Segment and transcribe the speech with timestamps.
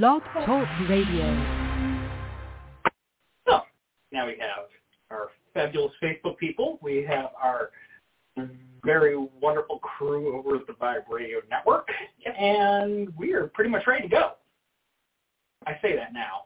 [0.00, 1.26] Blog Talk Radio.
[3.46, 3.60] So
[4.10, 4.68] now we have
[5.10, 6.78] our fabulous Facebook people.
[6.80, 7.72] We have our
[8.82, 11.88] very wonderful crew over at the Vibe Radio Network,
[12.24, 14.30] and we are pretty much ready to go.
[15.66, 16.44] I say that now.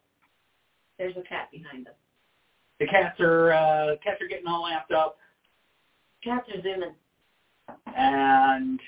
[0.98, 1.94] There's a cat behind us.
[2.80, 5.18] The cats are uh, cats are getting all amped up,
[6.24, 6.94] Cats are zooming.
[7.96, 8.80] and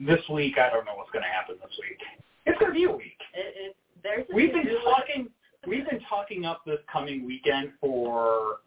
[0.00, 1.98] this week I don't know what's going to happen this week.
[2.46, 3.18] It's going to be a week.
[3.34, 5.28] It, it, We've been talking.
[5.66, 8.60] We've been talking up this coming weekend for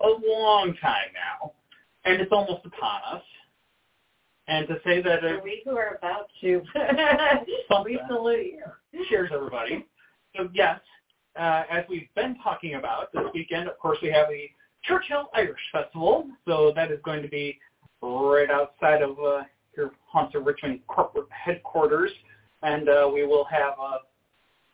[0.00, 1.52] a long time now,
[2.04, 3.22] and it's almost upon us.
[4.48, 6.62] And to say that it we who are about to,
[7.84, 8.60] we salute
[8.92, 9.04] you.
[9.08, 9.84] cheers, everybody.
[10.36, 10.78] So yes,
[11.38, 14.48] uh, as we've been talking about this weekend, of course we have the
[14.84, 16.28] Churchill Irish Festival.
[16.46, 17.58] So that is going to be
[18.02, 19.42] right outside of uh,
[19.76, 22.12] your Haunts of Richmond corporate headquarters,
[22.62, 23.98] and uh, we will have uh,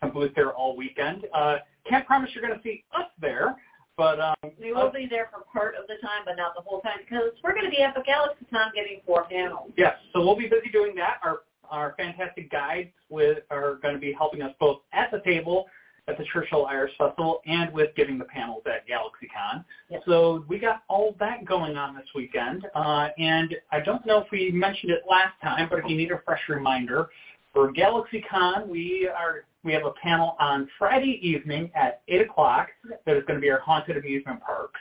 [0.03, 1.27] a booth there all weekend.
[1.35, 1.57] Uh,
[1.89, 3.57] can't promise you're going to see us there,
[3.97, 6.81] but um, We will be there for part of the time, but not the whole
[6.81, 9.73] time, because we're going to be at the Galaxy GalaxyCon giving four panels.
[9.77, 11.19] Yes, so we'll be busy doing that.
[11.23, 11.41] Our
[11.71, 15.67] our fantastic guides with are going to be helping us both at the table
[16.09, 19.65] at the Churchill Irish Festival and with giving the panels at GalaxyCon.
[19.89, 20.03] Yes.
[20.05, 22.67] So we got all that going on this weekend.
[22.75, 26.11] Uh, and I don't know if we mentioned it last time, but if you need
[26.11, 27.09] a fresh reminder,
[27.53, 32.69] for GalaxyCon, we are we have a panel on Friday evening at 8 o'clock
[33.07, 34.81] that is going to be our haunted amusement parks.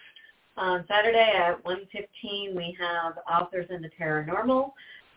[0.58, 4.72] On Saturday at 1.15, we have Authors in the Paranormal,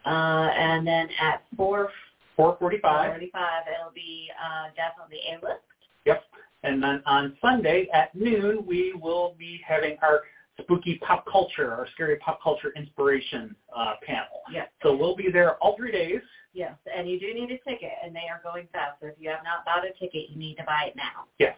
[0.05, 1.88] uh, and then at 4
[2.36, 3.11] 445.
[3.12, 5.62] 45, it'll be uh, Death on the A-List.
[6.05, 6.24] Yep.
[6.62, 10.22] And then on Sunday at noon, we will be having our
[10.60, 14.42] spooky pop culture, or scary pop culture inspiration uh, panel.
[14.52, 14.69] Yes.
[14.83, 16.20] So we'll be there all three days.
[16.52, 19.00] Yes, and you do need a ticket, and they are going fast.
[19.00, 21.24] So if you have not bought a ticket, you need to buy it now.
[21.38, 21.56] Yes.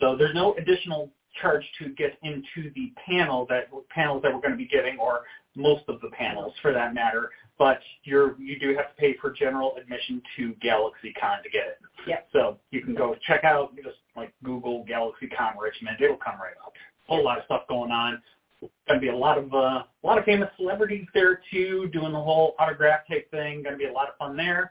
[0.00, 4.52] So there's no additional charge to get into the panel that panels that we're going
[4.52, 5.22] to be giving, or
[5.54, 7.30] most of the panels for that matter.
[7.58, 11.78] But you're you do have to pay for general admission to GalaxyCon to get it.
[12.08, 12.28] Yep.
[12.32, 15.98] So you can go check out just like Google GalaxyCon Richmond.
[16.00, 16.72] It'll come right up.
[17.06, 18.22] Whole lot of stuff going on.
[18.60, 22.12] Going to be a lot of uh, a lot of famous celebrities there too, doing
[22.12, 23.62] the whole autograph type thing.
[23.62, 24.70] Going to be a lot of fun there.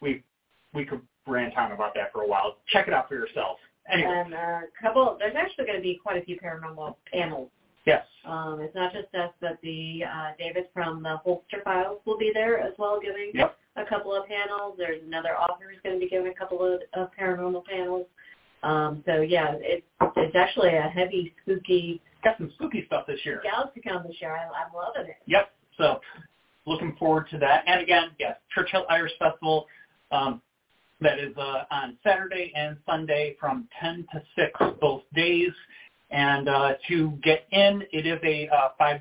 [0.00, 0.24] We
[0.74, 2.56] we could rant on about that for a while.
[2.68, 3.58] Check it out for yourself.
[3.90, 7.48] Anyway, And a couple, there's actually going to be quite a few paranormal panels.
[7.86, 8.04] yes.
[8.26, 12.30] Um, it's not just us, but the uh, David from the Holster Files will be
[12.34, 13.56] there as well, giving Yep.
[13.76, 14.74] a couple of panels.
[14.76, 18.06] There's another author who's going to be giving a couple of, of paranormal panels.
[18.62, 19.86] Um, so yeah, it's
[20.16, 23.42] it's actually a heavy, spooky Got some spooky stuff this year.
[23.46, 24.32] GalaxyCon this year.
[24.32, 25.16] I, I'm loving it.
[25.26, 25.50] Yep.
[25.76, 26.00] So
[26.66, 27.62] looking forward to that.
[27.66, 29.66] And again, yes, Churchill Irish Festival.
[30.10, 30.42] Um,
[31.00, 35.52] that is uh, on Saturday and Sunday from 10 to 6 both days.
[36.10, 39.00] And uh, to get in, it is a uh, $5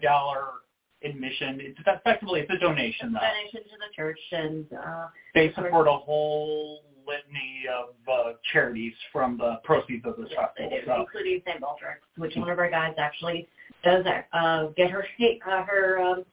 [1.03, 1.59] admission.
[1.59, 3.19] It's effectively it's a donation though.
[3.19, 9.37] Donation to the church, and uh, They support a whole litany of uh, charities from
[9.37, 10.79] the proceeds of this yes, they festival.
[10.79, 11.61] do, So including St.
[11.61, 13.47] Baldrick's, which one of our guys actually
[13.83, 15.05] does uh, get her
[15.45, 16.25] uh, her um,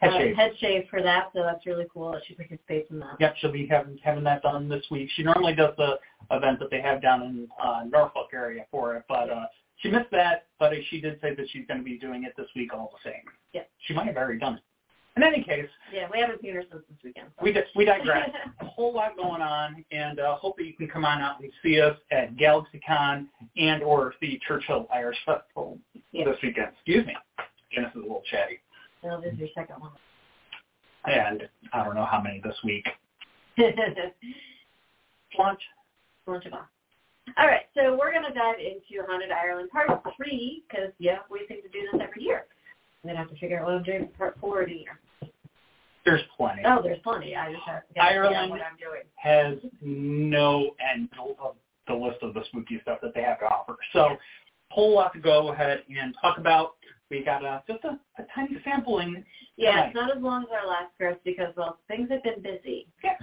[0.00, 0.36] head uh, shave.
[0.36, 1.30] head shave for that.
[1.34, 3.16] So that's really cool that she participates in that.
[3.20, 5.10] Yep, she'll be having having that done this week.
[5.16, 5.98] She normally does the
[6.30, 9.46] event that they have down in uh, Norfolk area for it, but uh,
[9.78, 10.46] she missed that.
[10.58, 13.10] But she did say that she's going to be doing it this week all the
[13.10, 13.22] same.
[13.52, 13.62] Yeah.
[13.86, 14.62] She might have already done it.
[15.16, 17.28] In any case, Yeah, we haven't seen her since this weekend.
[17.38, 17.44] so.
[17.44, 18.30] we di- we digress.
[18.60, 21.52] a whole lot going on, and uh, hope that you can come on out and
[21.62, 23.26] see us at GalaxyCon
[23.56, 25.78] and or the Churchill Irish Festival
[26.10, 26.24] Yeah.
[26.24, 26.68] this weekend.
[26.74, 27.16] Excuse me.
[27.74, 28.58] Dennis is a little chatty,
[29.02, 29.92] Well, this is your second one.
[31.06, 31.42] and
[31.72, 32.86] I don't know how many this week.
[35.38, 35.60] Lunch.
[36.26, 36.66] Lunch of all.
[37.38, 41.40] All right, so we're going to dive into Haunted Ireland Part 3, because, yeah, we
[41.48, 42.44] seem to do this every year.
[43.02, 44.74] I'm going to have to figure out what I'm doing for Part 4 of the
[44.74, 45.00] year.
[46.04, 46.62] There's plenty.
[46.66, 47.34] Oh, there's plenty.
[47.34, 49.02] I just have to Ireland- what I'm doing.
[49.16, 51.56] has no end of
[51.86, 53.76] the list of the spooky stuff that they have to offer.
[53.92, 54.16] So
[54.70, 56.74] whole lot to go ahead and talk about.
[57.10, 59.24] We got a, just a, a tiny sampling.
[59.56, 59.86] Yeah, Right.
[59.88, 62.88] it's not as long as our last script because, well, things have been busy.
[63.04, 63.16] Yeah.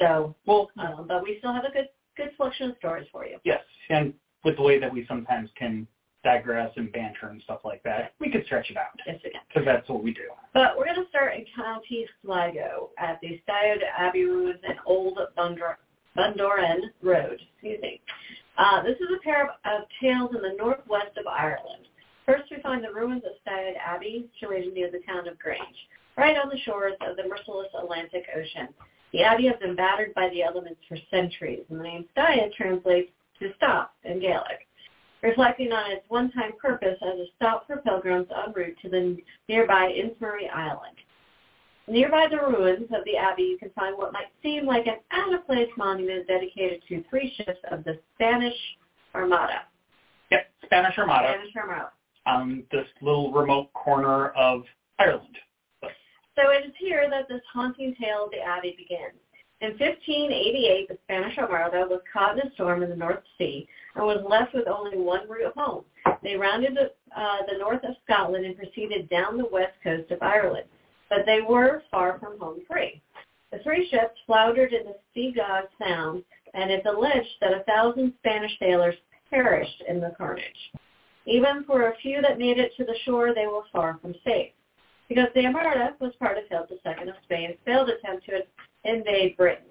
[0.00, 3.38] So, Well, um, but we still have a good good selection of stories for you.
[3.44, 3.60] yes,
[3.90, 5.86] and with the way that we sometimes can
[6.26, 9.40] digress and banter and stuff like that, we could stretch it out Yes, we can.
[9.48, 10.28] because that's what we do.
[10.52, 15.18] But we're going to start in County Sligo at the Staad Abbey Ruins and Old
[15.38, 15.76] Bundor-
[16.16, 17.40] Bundoran Road.
[17.54, 18.00] Excuse me.
[18.58, 21.84] Uh, this is a pair of, of tales in the northwest of Ireland.
[22.24, 25.62] First, we find the ruins of Staad Abbey, situated near the town of Grange,
[26.18, 28.68] right on the shores of the merciless Atlantic Ocean.
[29.12, 33.12] The abbey has been battered by the elements for centuries, and the name Staya translates
[33.38, 34.66] to stop in Gaelic,
[35.22, 39.16] reflecting on its one-time purpose as a stop for pilgrims en route to the
[39.48, 40.96] nearby Inishmurray Island.
[41.88, 45.70] Nearby the ruins of the abbey, you can find what might seem like an out-of-place
[45.76, 48.56] monument dedicated to three ships of the Spanish
[49.14, 49.62] Armada.
[50.30, 51.28] Yep, Spanish Armada.
[51.28, 51.90] Spanish Armada.
[52.26, 54.64] On this little remote corner of
[54.98, 55.38] Ireland.
[55.82, 59.14] So it is here that this haunting tale of the Abbey begins.
[59.62, 64.04] In 1588, the Spanish Armada was caught in a storm in the North Sea and
[64.04, 65.82] was left with only one route home.
[66.22, 70.66] They rounded uh, the north of Scotland and proceeded down the west coast of Ireland,
[71.08, 73.00] but they were far from home free.
[73.50, 76.22] The three ships floundered in the Seagull Sound,
[76.52, 78.96] and it's alleged that a thousand Spanish sailors
[79.30, 80.72] perished in the carnage.
[81.24, 84.52] Even for a few that made it to the shore, they were far from safe
[85.08, 88.42] because the Armada was part of Philip II of Spain's failed attempt to
[88.86, 89.64] invade Britain.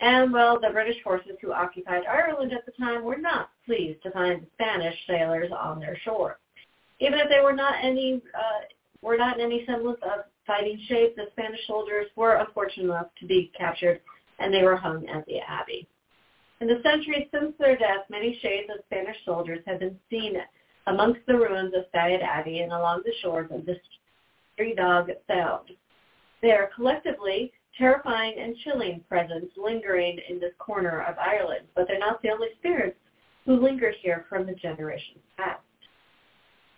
[0.00, 4.10] And, well, the British forces who occupied Ireland at the time were not pleased to
[4.10, 6.38] find the Spanish sailors on their shore.
[7.00, 8.64] Even if they were not any uh,
[9.02, 13.26] were not in any semblance of fighting shape, the Spanish soldiers were unfortunate enough to
[13.26, 14.00] be captured,
[14.38, 15.86] and they were hung at the abbey.
[16.60, 20.36] In the centuries since their death, many shades of Spanish soldiers have been seen
[20.86, 23.76] amongst the ruins of Staad Abbey and along the shores of the
[24.56, 25.70] Three Dog Sound.
[26.40, 31.98] They are collectively terrifying and chilling presence lingering in this corner of Ireland, but they're
[31.98, 32.98] not the only spirits
[33.44, 35.60] who linger here from the generations past.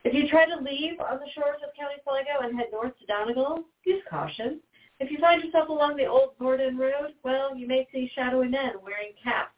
[0.05, 3.07] If you try to leave on the shores of County Sligo and head north to
[3.07, 4.61] Donegal, use caution.
[5.01, 8.73] If you find yourself along the old Bundoran Road, well, you may see shadowy men
[8.83, 9.53] wearing caps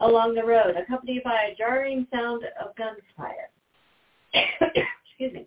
[0.00, 3.50] along the road, accompanied by a jarring sound of gunfire.
[4.32, 5.46] Excuse me.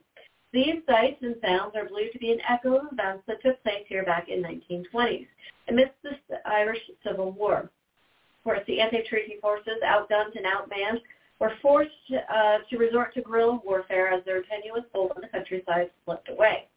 [0.54, 3.86] These sights and sounds are believed to be an echo of events that took place
[3.88, 5.28] here back in 1920s
[5.70, 7.60] amidst the Irish Civil War.
[7.60, 11.02] Of course, the anti-treaty forces, outgunned and outmanned,
[11.40, 15.90] were forced uh, to resort to guerrilla warfare as their tenuous hold on the countryside
[16.04, 16.68] slipped away.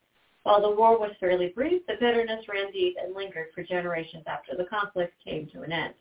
[0.45, 4.55] While the war was fairly brief, the bitterness ran deep and lingered for generations after
[4.57, 5.95] the conflict came to an end.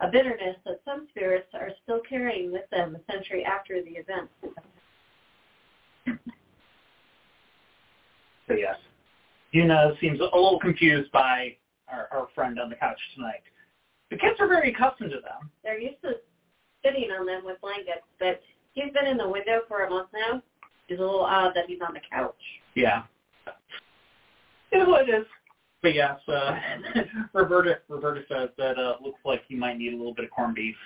[0.00, 4.30] A bitterness that some spirits are still carrying with them a century after the event.
[8.48, 8.76] So yes,
[9.54, 11.56] Una seems a little confused by
[11.88, 13.42] our, our friend on the couch tonight.
[14.10, 15.50] The kids are very accustomed to them.
[15.62, 16.14] They're used to
[16.84, 18.42] sitting on them with blankets, but
[18.72, 20.42] he's been in the window for a month now.
[20.88, 22.34] It's a little odd that he's on the couch.
[22.74, 23.04] Yeah.
[24.70, 25.26] It is what it is.
[25.82, 26.56] But yes, uh,
[27.32, 30.54] Roberta Roberta says that uh, looks like he might need a little bit of corned
[30.54, 30.76] beef.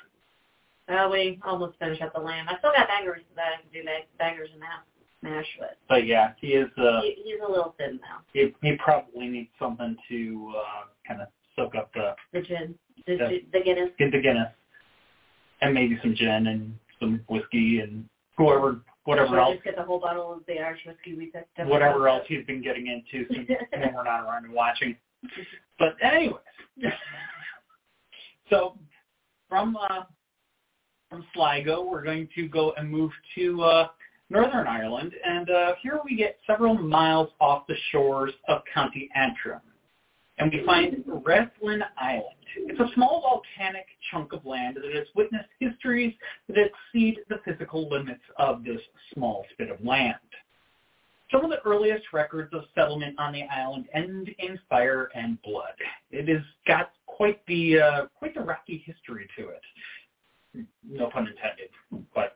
[0.88, 2.46] Well, we almost finished up the lamb.
[2.48, 3.88] I still got bangers that I can do
[4.18, 4.86] bangers and that
[5.26, 5.70] smash with.
[5.88, 6.68] But yeah, he is.
[6.76, 8.20] Uh, he, he's a little thin now.
[8.32, 12.74] He he probably needs something to uh, kind of soak up the the gin,
[13.06, 14.48] the, the, the Guinness, get the Guinness,
[15.62, 18.04] and maybe some gin and some whiskey and
[18.36, 19.54] whoever whatever else.
[19.54, 21.66] Just get the whole bottle of the Irish whiskey we picked up.
[21.66, 24.96] Whatever else he's been getting into since when we're not around and watching.
[25.78, 26.36] But anyways,
[28.50, 28.78] so
[29.48, 30.04] from uh,
[31.08, 33.88] from Sligo, we're going to go and move to uh,
[34.28, 39.60] Northern Ireland, and uh, here we get several miles off the shores of County Antrim.
[40.38, 42.36] And we find Rathlin Island.
[42.56, 46.12] It's a small volcanic chunk of land that has witnessed histories
[46.48, 48.80] that exceed the physical limits of this
[49.14, 50.14] small spit of land.
[51.32, 55.74] Some of the earliest records of settlement on the island end in fire and blood.
[56.10, 60.66] It has got quite the uh, quite the rocky history to it.
[60.88, 61.70] No pun intended.
[62.14, 62.34] But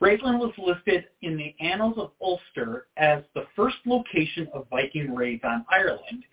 [0.00, 5.42] Rathlin was listed in the Annals of Ulster as the first location of Viking raids
[5.44, 6.24] on Ireland,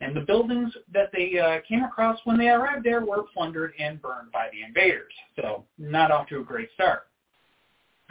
[0.00, 4.00] and the buildings that they uh, came across when they arrived there were plundered and
[4.02, 5.12] burned by the invaders.
[5.36, 7.06] So not off to a great start.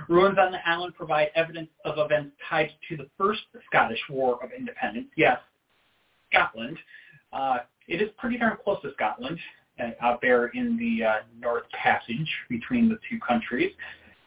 [0.10, 4.52] Ruins on the island provide evidence of events tied to the First Scottish War of
[4.52, 5.08] Independence.
[5.16, 5.38] Yes,
[6.32, 6.78] Scotland.
[7.32, 9.38] Uh, it is pretty darn close to Scotland,
[9.80, 13.72] uh, out there in the uh, North Passage between the two countries.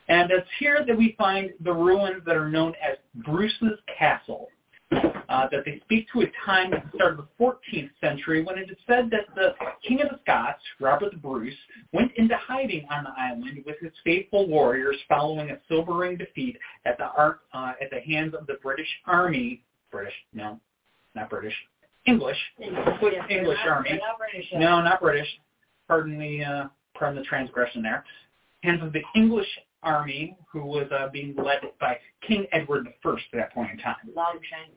[0.08, 4.48] And it's here that we find the ruins that are known as Bruce's Castle,
[4.92, 8.56] uh, that they speak to a time at the start of the 14th century when
[8.56, 9.54] it is said that the
[9.86, 11.54] King of the Scots, Robert the Bruce,
[11.92, 16.96] went into hiding on the island with his faithful warriors following a sobering defeat at
[16.98, 19.62] the, uh, at the hands of the British Army.
[19.90, 20.60] British, no,
[21.16, 21.54] not British.
[22.06, 22.38] English.
[22.60, 23.90] English, English not, Army.
[23.90, 25.26] Not British, no, not British.
[25.88, 28.04] Pardon the, uh, pardon the transgression there.
[28.62, 29.46] Hands of the English
[29.86, 33.96] army, who was uh, being led by King Edward I at that point in time.
[34.14, 34.76] Longshanks.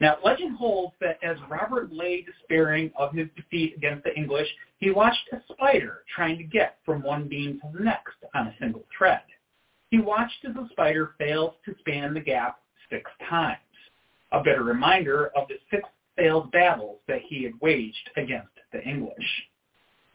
[0.00, 4.90] Now, legend holds that as Robert lay despairing of his defeat against the English, he
[4.90, 8.84] watched a spider trying to get from one beam to the next on a single
[8.96, 9.22] thread.
[9.90, 12.58] He watched as the spider failed to span the gap
[12.90, 13.58] six times,
[14.32, 19.46] a bitter reminder of the six failed battles that he had waged against the English.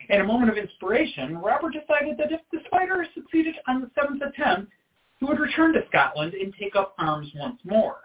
[0.09, 4.23] In a moment of inspiration, Robert decided that if the spider succeeded on the seventh
[4.23, 4.71] attempt,
[5.19, 7.97] he would return to Scotland and take up arms once more.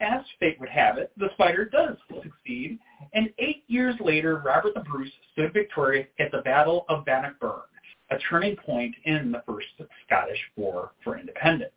[0.00, 2.78] As fate would have it, the spider does succeed,
[3.12, 7.62] and eight years later, Robert the Bruce stood victorious at the Battle of Bannockburn,
[8.10, 9.68] a turning point in the First
[10.06, 11.72] Scottish War for Independence.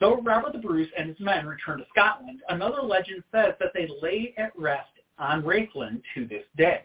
[0.00, 3.88] Though Robert the Bruce and his men returned to Scotland, another legend says that they
[4.02, 6.82] lay at rest on Rathlin to this day.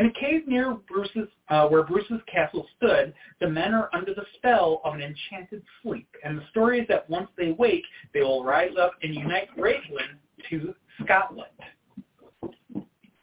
[0.00, 4.24] In a cave near Bruce's, uh, where Bruce's castle stood, the men are under the
[4.36, 8.42] spell of an enchanted sleep, and the story is that once they wake, they will
[8.42, 10.16] rise up and unite Rathlin
[10.48, 11.50] to Scotland.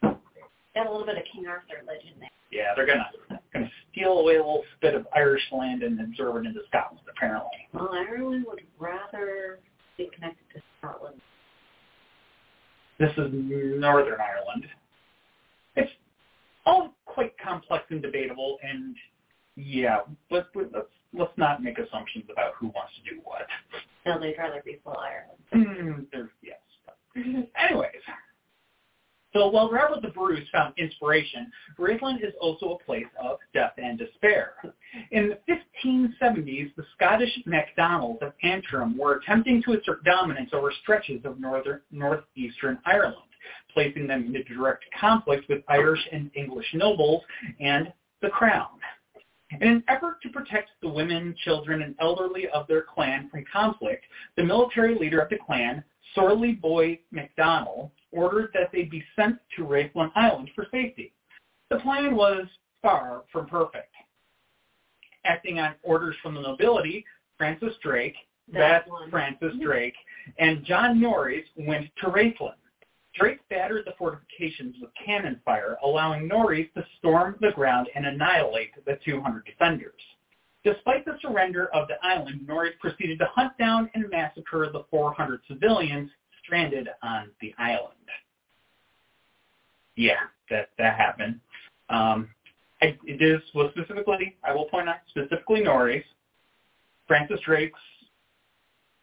[0.03, 2.29] Got a little bit of King Arthur legend there.
[2.51, 3.09] Yeah, they're gonna
[3.51, 7.67] gonna steal away a little bit of Irish land and absorb it into Scotland, apparently.
[7.73, 9.57] Well, Ireland would rather
[9.97, 11.19] be connected to Scotland.
[12.99, 14.67] This is Northern Ireland.
[16.67, 18.95] All quite complex and debatable, and
[19.55, 23.47] yeah, but, but let's let's not make assumptions about who wants to do what.
[24.05, 26.07] No, they'd rather be full Ireland.
[26.13, 26.57] Mm, yes.
[27.57, 27.91] Anyways,
[29.33, 33.97] so while Robert the Bruce found inspiration, Rathlin is also a place of death and
[33.97, 34.53] despair.
[35.11, 41.23] In the 1570s, the Scottish MacDonalds of Antrim were attempting to assert dominance over stretches
[41.23, 43.26] of northern northeastern Ireland
[43.77, 47.21] placing them into direct conflict with Irish and English nobles
[47.59, 47.93] and
[48.23, 48.69] the crown.
[49.51, 54.03] In an effort to protect the women, children, and elderly of their clan from conflict,
[54.35, 55.83] the military leader of the clan,
[56.15, 61.13] Sorley Boy MacDonald, ordered that they be sent to Rathlin Island for safety.
[61.69, 62.47] The plan was
[62.81, 63.93] far from perfect.
[65.23, 67.05] Acting on orders from the nobility,
[67.37, 68.15] Francis Drake,
[68.51, 69.63] that's Francis mm-hmm.
[69.63, 69.95] Drake,
[70.39, 72.55] and John Norreys went to Rathlin.
[73.17, 78.71] Drake battered the fortifications with cannon fire, allowing Norreys to storm the ground and annihilate
[78.85, 80.01] the 200 defenders.
[80.63, 85.41] Despite the surrender of the island, Norreys proceeded to hunt down and massacre the 400
[85.47, 86.11] civilians
[86.43, 87.93] stranded on the island.
[89.95, 90.19] Yeah,
[90.49, 91.39] that that happened.
[91.89, 92.29] Um,
[92.81, 96.03] I, it is was specifically, I will point out specifically Norreys.
[97.07, 97.79] Francis Drake's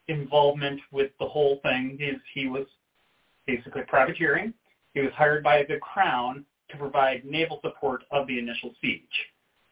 [0.07, 2.67] involvement with the whole thing is he was
[3.47, 4.53] basically privateering.
[4.93, 9.01] He was hired by the crown to provide naval support of the initial siege.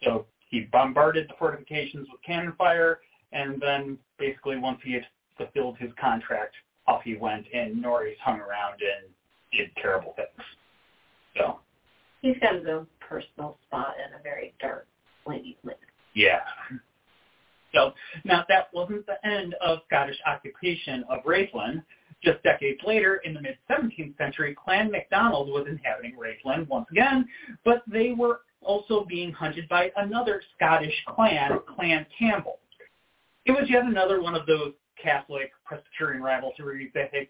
[0.03, 2.99] So he bombarded the fortifications with cannon fire,
[3.31, 5.05] and then basically once he had
[5.37, 6.55] fulfilled his contract,
[6.87, 9.09] off he went, and Norreys hung around and
[9.51, 10.47] did terrible things.
[11.37, 11.59] So
[12.21, 14.87] he's got his own personal spot in a very dark,
[15.23, 15.77] flaming place.
[16.13, 16.41] Yeah.
[17.73, 21.83] So now that wasn't the end of Scottish occupation of Rathlin.
[22.23, 27.27] Just decades later, in the mid-17th century, Clan MacDonald was inhabiting Rathlin once again,
[27.65, 32.59] but they were also being hunted by another Scottish clan, Clan Campbell.
[33.45, 37.27] It was yet another one of those Catholic Presbyterian rivalries that had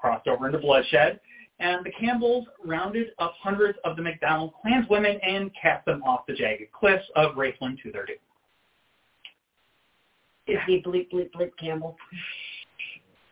[0.00, 1.20] crossed over into bloodshed,
[1.60, 6.34] and the Campbells rounded up hundreds of the MacDonald clanswomen and cast them off the
[6.34, 8.16] jagged cliffs of Rathlin to their doom.
[10.48, 11.96] Is he bleep bleep bleep Campbell?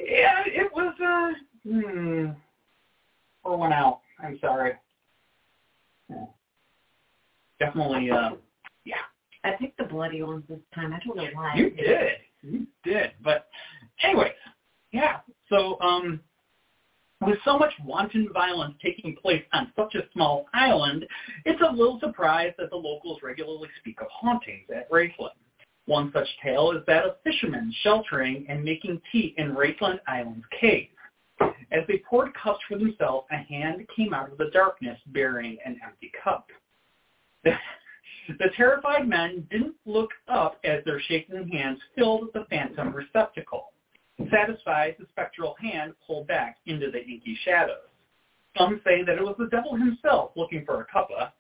[0.09, 2.31] Yeah, it was uh hmm
[3.45, 4.01] or one out.
[4.23, 4.73] I'm sorry.
[6.09, 6.27] Yeah.
[7.59, 8.31] Definitely uh
[8.85, 8.97] yeah.
[9.45, 10.93] I picked the bloody ones this time.
[10.93, 11.55] I don't know why.
[11.57, 12.19] You did.
[12.43, 13.13] You did.
[13.23, 13.49] But
[14.03, 14.33] anyways,
[14.93, 15.19] yeah.
[15.49, 16.21] So um
[17.21, 21.05] with so much wanton violence taking place on such a small island,
[21.47, 25.31] it's a little surprise that the locals regularly speak of hauntings at Rathlin.
[25.87, 30.89] One such tale is that of fishermen sheltering and making tea in Rathlin Island's cave.
[31.41, 35.81] As they poured cups for themselves, a hand came out of the darkness bearing an
[35.85, 36.49] empty cup.
[37.45, 43.73] The, terrified men didn't look up as their shaking hands filled the phantom receptacle.
[44.31, 47.87] Satisfied, the spectral hand pulled back into the inky shadows.
[48.59, 51.33] Some say that it was the devil himself looking for a cuppa,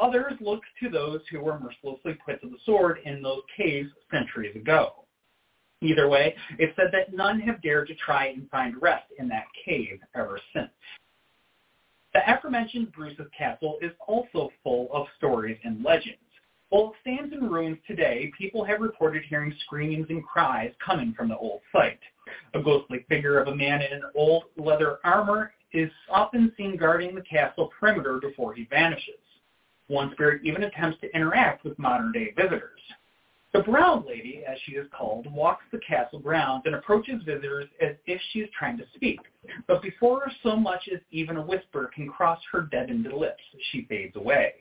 [0.00, 4.54] Others look to those who were mercilessly put to the sword in those caves centuries
[4.54, 5.04] ago.
[5.80, 9.46] Either way, it's said that none have dared to try and find rest in that
[9.64, 10.70] cave ever since.
[12.14, 16.18] The aforementioned Bruce's Castle is also full of stories and legends.
[16.68, 21.28] While it stands in ruins today, people have reported hearing screamings and cries coming from
[21.28, 22.00] the old site.
[22.54, 27.14] A ghostly figure of a man in an old leather armor is often seen guarding
[27.14, 29.20] the castle perimeter before he vanishes.
[29.92, 32.80] One spirit even attempts to interact with modern-day visitors.
[33.52, 37.96] The Brown Lady, as she is called, walks the castle grounds and approaches visitors as
[38.06, 39.20] if she is trying to speak.
[39.66, 44.16] But before so much as even a whisper can cross her deadened lips, she fades
[44.16, 44.54] away.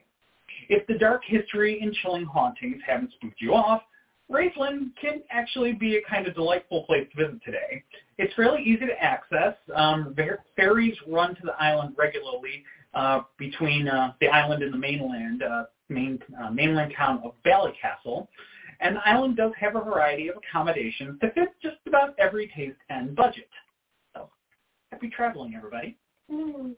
[0.68, 3.84] If the dark history and chilling hauntings haven't spooked you off,
[4.30, 7.84] Rathlin can actually be a kind of delightful place to visit today.
[8.18, 9.56] It's fairly easy to access.
[9.74, 10.14] Um,
[10.58, 15.64] ferries run to the island regularly uh, between uh, the island and the mainland, uh,
[15.90, 18.28] main, uh, mainland town of Ballycastle.
[18.80, 22.80] And the island does have a variety of accommodations to fit just about every taste
[22.90, 23.50] and budget.
[24.16, 24.30] So,
[24.92, 25.98] happy traveling, everybody.
[26.32, 26.76] Mm.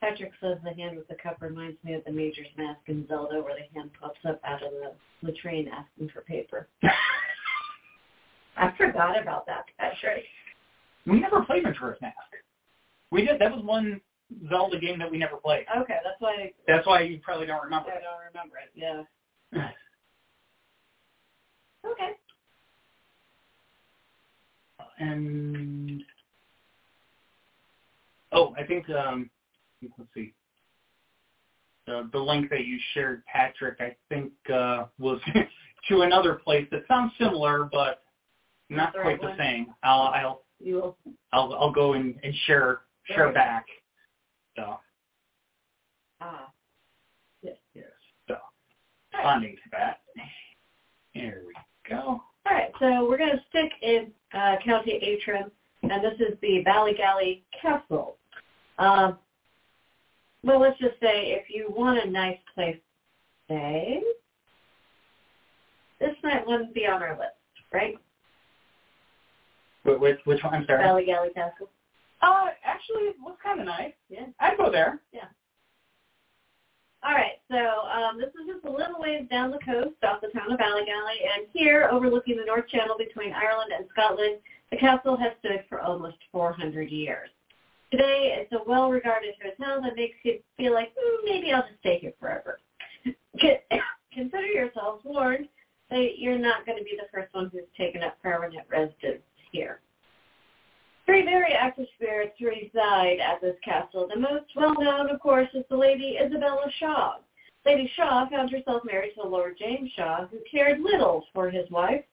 [0.00, 3.42] Patrick says the hand with the cup reminds me of the Majora's mask in Zelda
[3.42, 4.92] where the hand pops up out of the
[5.26, 6.68] latrine asking for paper.
[8.56, 10.24] I forgot about that, Patrick.
[11.06, 12.14] We never played Majora's Mask.
[13.10, 13.40] We did.
[13.40, 14.00] That was one
[14.48, 15.66] Zelda game that we never played.
[15.76, 16.52] Okay, that's why.
[16.66, 17.90] That's why you probably don't remember.
[17.90, 18.70] I don't remember it.
[18.74, 19.02] Yeah.
[21.90, 22.12] okay.
[24.98, 26.02] And
[28.32, 29.30] oh, I think um,
[29.82, 30.32] let's see.
[31.86, 35.20] The, the link that you shared, Patrick, I think uh, was
[35.88, 38.02] to another place that sounds similar, but
[38.68, 39.74] not the quite right the same.
[39.82, 40.96] I'll I'll you will.
[41.32, 43.66] I'll I'll go and, and share share back.
[44.60, 44.78] So
[46.20, 46.52] Ah.
[47.42, 47.86] yes, Yes.
[48.28, 48.36] so
[49.14, 50.02] responding to that.
[51.12, 51.54] Here we
[51.88, 51.96] go.
[51.96, 55.50] All right, so we're going to stick in uh, County Antrim,
[55.82, 58.18] and this is the Ballygally Castle.
[58.78, 59.18] Um,
[60.42, 64.02] well, let's just say if you want a nice place to stay,
[66.00, 67.32] this might wouldn't be on our list,
[67.72, 67.98] right?
[69.84, 70.54] Which which one?
[70.54, 70.84] I'm sorry.
[70.84, 71.70] Ballygally Castle.
[72.20, 73.92] Uh, actually, it looks kind of nice.
[74.08, 74.26] Yeah.
[74.40, 75.00] I'd go there.
[75.12, 75.28] Yeah.
[77.02, 80.28] All right, so um, this is just a little ways down the coast off the
[80.38, 84.36] town of Ballygally, and here, overlooking the North Channel between Ireland and Scotland,
[84.70, 87.30] the castle has stood for almost 400 years.
[87.90, 91.98] Today, it's a well-regarded hotel that makes you feel like, mm, maybe I'll just stay
[92.00, 92.60] here forever.
[94.12, 95.48] Consider yourselves warned
[95.88, 99.80] that you're not going to be the first one who's taken up permanent residence here.
[101.10, 104.06] Three very active spirits reside at this castle.
[104.06, 107.16] The most well-known, of course, is the Lady Isabella Shaw.
[107.66, 112.04] Lady Shaw found herself married to Lord James Shaw, who cared little for his wife,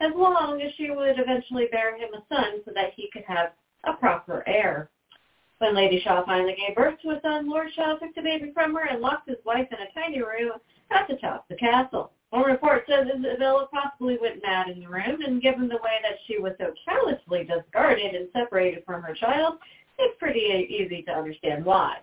[0.00, 3.52] as long as she would eventually bear him a son so that he could have
[3.84, 4.88] a proper heir.
[5.58, 8.74] When Lady Shaw finally gave birth to a son, Lord Shaw took the baby from
[8.74, 10.52] her and locked his wife in a tiny room
[10.90, 12.10] at the top of the castle.
[12.30, 16.18] One report says Isabella possibly went mad in the room, and given the way that
[16.26, 19.58] she was so callously discarded and separated from her child,
[19.98, 21.98] it's pretty easy to understand why.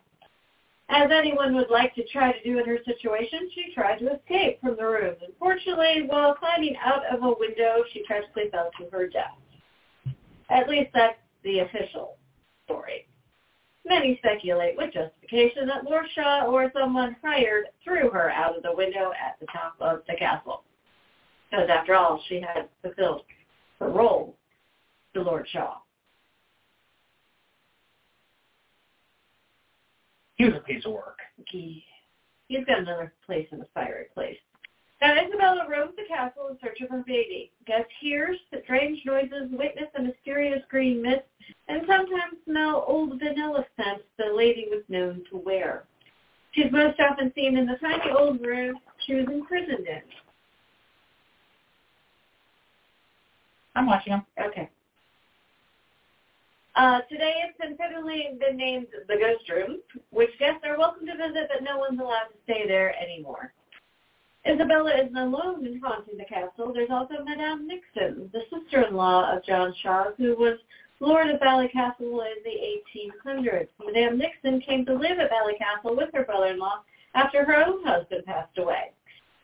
[0.90, 4.60] As anyone would like to try to do in her situation, she tried to escape
[4.62, 5.16] from the room.
[5.26, 9.38] Unfortunately, while climbing out of a window, she tragically fell to her death.
[10.50, 12.18] At least that's the official
[12.66, 13.08] story.
[13.86, 18.74] Many speculate with justification that Lord Shaw or someone hired threw her out of the
[18.74, 20.64] window at the top of the castle.
[21.50, 23.24] Because after all, she had fulfilled
[23.80, 24.38] her role
[25.14, 25.78] to Lord Shaw.
[30.36, 31.20] He was a piece of work.
[31.48, 31.84] He,
[32.48, 34.38] he's got another place in the fiery place.
[35.04, 37.52] Now, Isabella roams the castle in search of her baby.
[37.68, 41.26] Guests hears strange noises, witness a mysterious green mist,
[41.68, 45.84] and sometimes smell old vanilla scents the lady was known to wear.
[46.54, 50.02] She's most often seen in the tiny old room she was imprisoned in.
[53.76, 54.26] I'm watching him.
[54.42, 54.70] Okay.
[56.76, 59.80] Uh, today it's considerably been named the Ghost Room,
[60.12, 63.52] which guests are welcome to visit, but no one's allowed to stay there anymore.
[64.46, 66.74] Isabella isn't alone in haunting the castle.
[66.74, 70.60] There's also Madame Nixon, the sister-in-law of John Shaw, who was
[71.00, 72.60] Lord of Ballycastle in the
[73.26, 73.70] 1800s.
[73.86, 76.84] Madame Nixon came to live at Ballycastle with her brother-in-law
[77.16, 78.92] after her own husband passed away.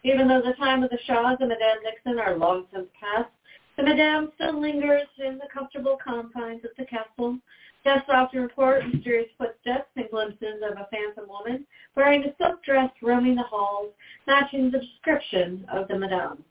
[0.04, 3.30] Even though the time of the Shaws and Madame Nixon are long since past,
[3.78, 7.38] the Madame still lingers in the comfortable confines of the castle.
[7.84, 11.66] Guests often report mysterious footsteps and glimpses of a phantom woman
[11.96, 13.92] wearing a silk dress roaming the halls,
[14.28, 16.44] matching the description of the Madame.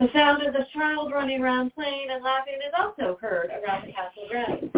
[0.00, 3.92] The sound of the child running around playing and laughing is also heard around the
[3.92, 4.72] castle grounds.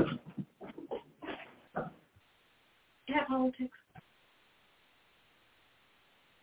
[3.06, 3.76] Cat politics.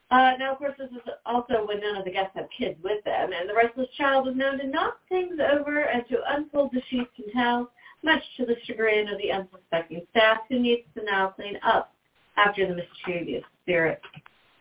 [0.10, 3.04] Uh, now, of course, this is also when none of the guests have kids with
[3.04, 6.82] them, and the restless child is known to knock things over and to unfold the
[6.90, 7.68] sheets and towels,
[8.04, 11.94] much to the chagrin of the unsuspecting staff who needs to now clean up
[12.38, 14.02] after the mischievous spirit.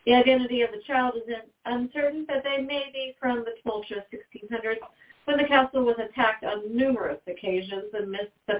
[0.05, 4.77] The identity of the child is uncertain, but they may be from the tumultuous 1600s
[5.25, 8.59] when the castle was attacked on numerous occasions amidst the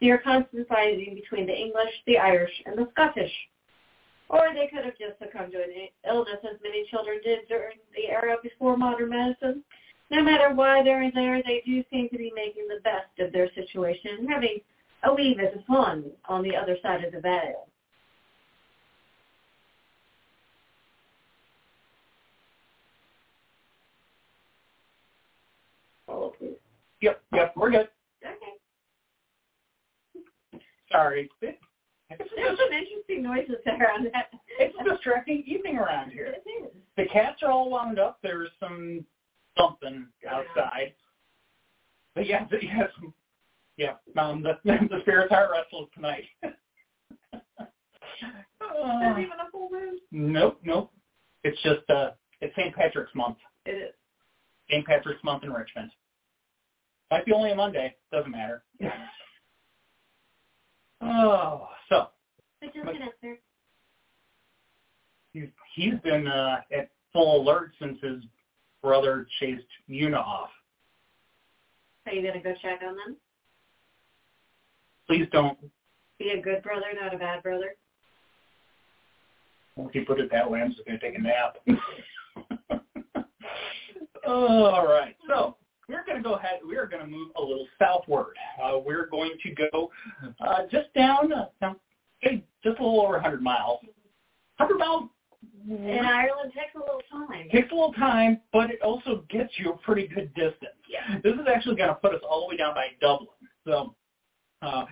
[0.00, 3.32] near constant fighting between the English, the Irish, and the Scottish.
[4.28, 8.10] Or they could have just succumbed to an illness as many children did during the
[8.10, 9.62] era before modern medicine.
[10.10, 13.52] No matter why they're there, they do seem to be making the best of their
[13.54, 14.58] situation and having
[15.04, 17.68] a wee bit of fun on the other side of the veil.
[26.06, 26.56] Follow, please.
[27.02, 27.88] Yep, yep, we're good.
[28.24, 28.54] Okay.
[30.90, 31.30] Sorry.
[31.40, 34.30] There's some interesting noises there on that.
[34.58, 36.34] It's a distracting evening around here.
[36.34, 36.70] It is.
[36.96, 38.18] The cats are all wound up.
[38.22, 39.04] There's some
[39.58, 40.94] something outside.
[42.14, 42.86] But yeah, but yeah.
[44.18, 46.24] Um, the the spirits are restless tonight.
[48.60, 49.98] Uh, even a full moon.
[50.10, 50.90] nope, nope.
[51.44, 52.74] It's just uh, it's St.
[52.74, 53.36] Patrick's month.
[53.64, 53.94] It is.
[54.70, 54.84] St.
[54.84, 55.90] Patrick's month in Richmond.
[57.10, 57.94] Might be only a Monday.
[58.12, 58.64] Doesn't matter.
[61.00, 62.08] Oh, so
[62.60, 63.38] But just an answer.
[65.32, 68.22] he's he's been uh, at full alert since his
[68.82, 70.50] brother chased Muna off.
[72.06, 73.16] Are you gonna go check on them?
[75.06, 75.58] Please don't.
[76.18, 77.74] Be a good brother, not a bad brother.
[79.76, 81.56] If you put it that way, I'm just going to take a nap.
[84.26, 85.16] All right.
[85.28, 85.56] So
[85.88, 86.60] we're going to go ahead.
[86.66, 88.34] We are going to move a little southward.
[88.62, 89.90] Uh, we're going to go
[90.40, 93.78] uh, just down, uh, just a little over 100 miles.
[94.56, 95.08] 100 miles
[95.70, 97.27] And Ireland takes a little time.
[97.50, 100.76] Takes a little time, but it also gets you a pretty good distance.
[100.88, 101.18] Yeah.
[101.22, 103.28] This is actually going to put us all the way down by Dublin.
[103.66, 103.94] So,
[104.62, 104.84] uh,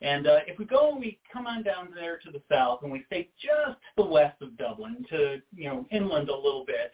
[0.00, 2.92] and uh, if we go and we come on down there to the south and
[2.92, 6.92] we stay just to the west of Dublin, to you know inland a little bit,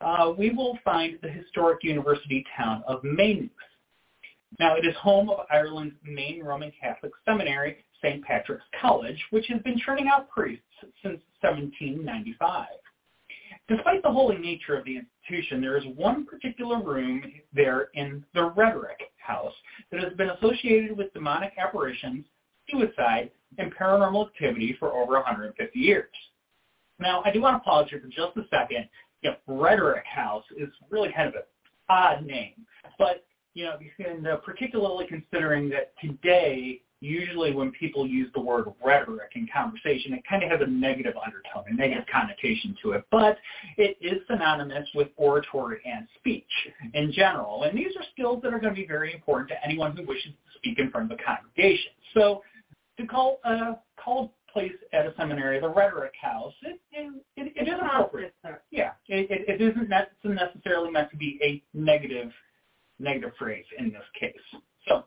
[0.00, 3.50] uh, we will find the historic university town of Maynooth.
[4.58, 8.22] Now, it is home of Ireland's main Roman Catholic seminary, St.
[8.22, 10.64] Patrick's College, which has been churning out priests
[11.02, 12.66] since 1795.
[13.68, 17.22] Despite the holy nature of the institution, there is one particular room
[17.52, 19.52] there in the Rhetoric House
[19.90, 22.24] that has been associated with demonic apparitions,
[22.70, 26.10] suicide, and paranormal activity for over 150 years.
[26.98, 28.88] Now, I do want to pause here for just a second.
[29.22, 31.42] You know, Rhetoric House is really kind of an
[31.88, 32.54] odd name,
[32.98, 38.66] but you know, and uh, particularly considering that today, usually when people use the word
[38.82, 43.04] rhetoric in conversation, it kind of has a negative undertone, a negative connotation to it.
[43.10, 43.36] But
[43.76, 46.44] it is synonymous with oratory and speech
[46.94, 47.64] in general.
[47.64, 50.30] And these are skills that are going to be very important to anyone who wishes
[50.30, 51.90] to speak in front of a congregation.
[52.14, 52.42] So
[52.98, 57.68] to call a call place at a seminary the rhetoric house, it, it, it, it
[57.68, 58.34] is appropriate.
[58.70, 62.30] Yeah, it, it, it isn't necessarily meant to be a negative
[62.98, 64.36] negative phrase in this case.
[64.86, 65.04] So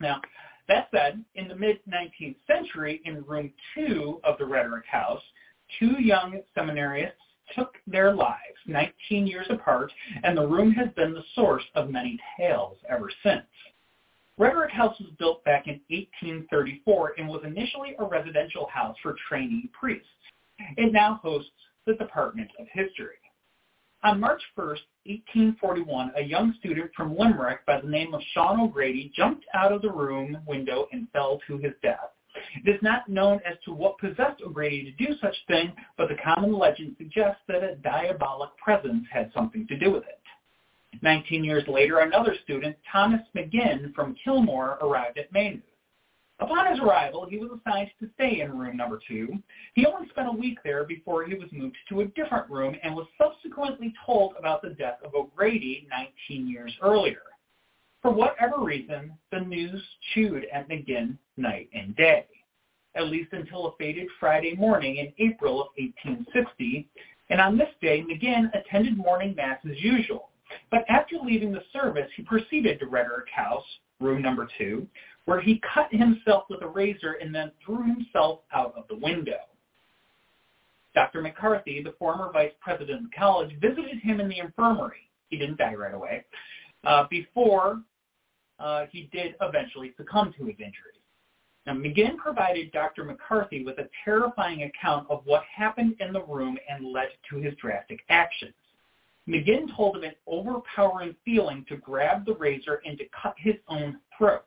[0.00, 0.20] now
[0.70, 5.22] that said, in the mid-19th century, in room two of the Rhetoric House,
[5.78, 7.18] two young seminarists
[7.56, 12.18] took their lives 19 years apart, and the room has been the source of many
[12.38, 13.46] tales ever since.
[14.38, 19.68] Rhetoric House was built back in 1834 and was initially a residential house for trainee
[19.78, 20.06] priests.
[20.76, 21.50] It now hosts
[21.84, 23.19] the Department of History.
[24.02, 29.12] On March 1, 1841, a young student from Limerick by the name of Sean O'Grady
[29.14, 32.10] jumped out of the room window and fell to his death.
[32.64, 36.16] It is not known as to what possessed O'Grady to do such thing, but the
[36.24, 40.22] common legend suggests that a diabolic presence had something to do with it.
[41.02, 45.60] Nineteen years later, another student, Thomas McGinn from Kilmore, arrived at Maynooth.
[46.40, 49.38] Upon his arrival, he was assigned to stay in room number two.
[49.74, 52.94] He only spent a week there before he was moved to a different room and
[52.94, 55.86] was subsequently told about the death of O'Grady
[56.28, 57.22] 19 years earlier.
[58.00, 59.82] For whatever reason, the news
[60.14, 62.26] chewed at McGinn night and day,
[62.94, 66.88] at least until a fated Friday morning in April of 1860,
[67.28, 70.30] and on this day, McGinn attended morning mass as usual.
[70.70, 73.64] But after leaving the service, he proceeded to Rhetoric House,
[74.00, 74.86] room number two,
[75.24, 79.38] where he cut himself with a razor and then threw himself out of the window.
[80.94, 81.22] Dr.
[81.22, 85.08] McCarthy, the former vice president of the college, visited him in the infirmary.
[85.28, 86.24] He didn't die right away.
[86.82, 87.80] Uh, before
[88.58, 91.00] uh, he did eventually succumb to his injuries.
[91.66, 93.04] Now, McGinn provided Dr.
[93.04, 97.54] McCarthy with a terrifying account of what happened in the room and led to his
[97.56, 98.54] drastic actions.
[99.28, 103.98] McGinn told of an overpowering feeling to grab the razor and to cut his own
[104.16, 104.46] throat,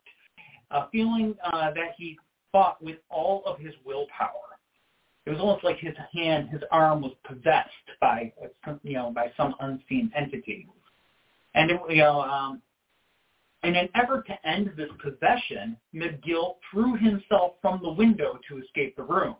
[0.74, 2.18] a feeling uh, that he
[2.52, 4.30] fought with all of his willpower.
[5.26, 7.70] It was almost like his hand, his arm was possessed
[8.02, 8.34] by,
[8.84, 10.68] you know, by some unseen entity.
[11.56, 12.62] And it, you know, um,
[13.64, 18.98] in an effort to end this possession, McGill threw himself from the window to escape
[18.98, 19.36] the room.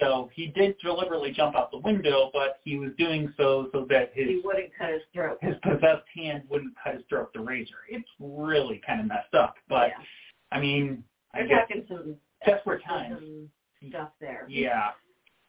[0.00, 4.12] So he did deliberately jump out the window, but he was doing so so that
[4.14, 5.38] his he wouldn't cut his throat.
[5.40, 7.74] His possessed hand wouldn't cut his throat with the razor.
[7.88, 9.56] It's really kind of messed up.
[9.68, 10.04] But yeah.
[10.52, 13.18] I mean, I guess talking some desperate times.
[13.20, 14.46] some stuff there.
[14.48, 14.90] Yeah.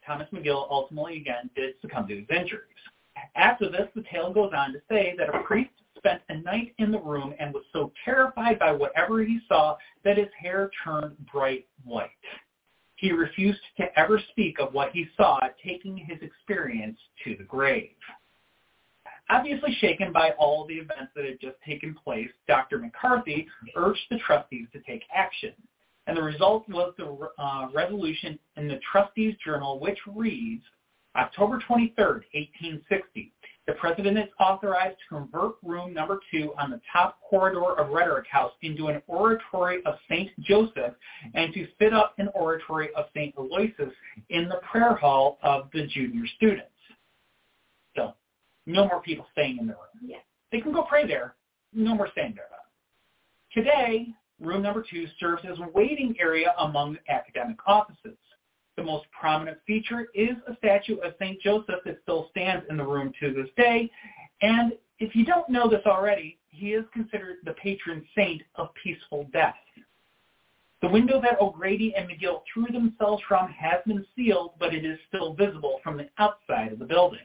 [0.06, 2.64] Thomas McGill ultimately again did succumb to his injuries.
[3.36, 6.92] After this, the tale goes on to say that a priest spent a night in
[6.92, 11.68] the room and was so terrified by whatever he saw that his hair turned bright
[11.84, 12.10] white.
[12.96, 17.92] He refused to ever speak of what he saw, taking his experience to the grave.
[19.30, 22.80] Obviously shaken by all the events that had just taken place, Dr.
[22.80, 25.54] McCarthy urged the trustees to take action.
[26.08, 30.64] And the result was the uh, resolution in the trustees' journal, which reads,
[31.16, 33.34] October 23, 1860,
[33.70, 38.26] the president is authorized to convert room number two on the top corridor of Rhetoric
[38.28, 40.32] House into an oratory of St.
[40.40, 40.96] Joseph
[41.36, 43.36] and to fit up an oratory of St.
[43.38, 43.94] Aloysius
[44.30, 46.72] in the prayer hall of the junior students.
[48.70, 50.06] No more people staying in the room.
[50.06, 50.18] Yeah.
[50.52, 51.36] They can go pray there.
[51.74, 52.46] No more staying there.
[53.52, 54.08] Today,
[54.40, 58.18] room number two serves as a waiting area among academic offices.
[58.78, 61.42] The most prominent feature is a statue of St.
[61.42, 63.90] Joseph that still stands in the room to this day.
[64.44, 69.28] And if you don't know this already, he is considered the patron saint of peaceful
[69.34, 69.56] death.
[70.84, 75.00] The window that O'Grady and McGill threw themselves from has been sealed, but it is
[75.08, 77.20] still visible from the outside of the building.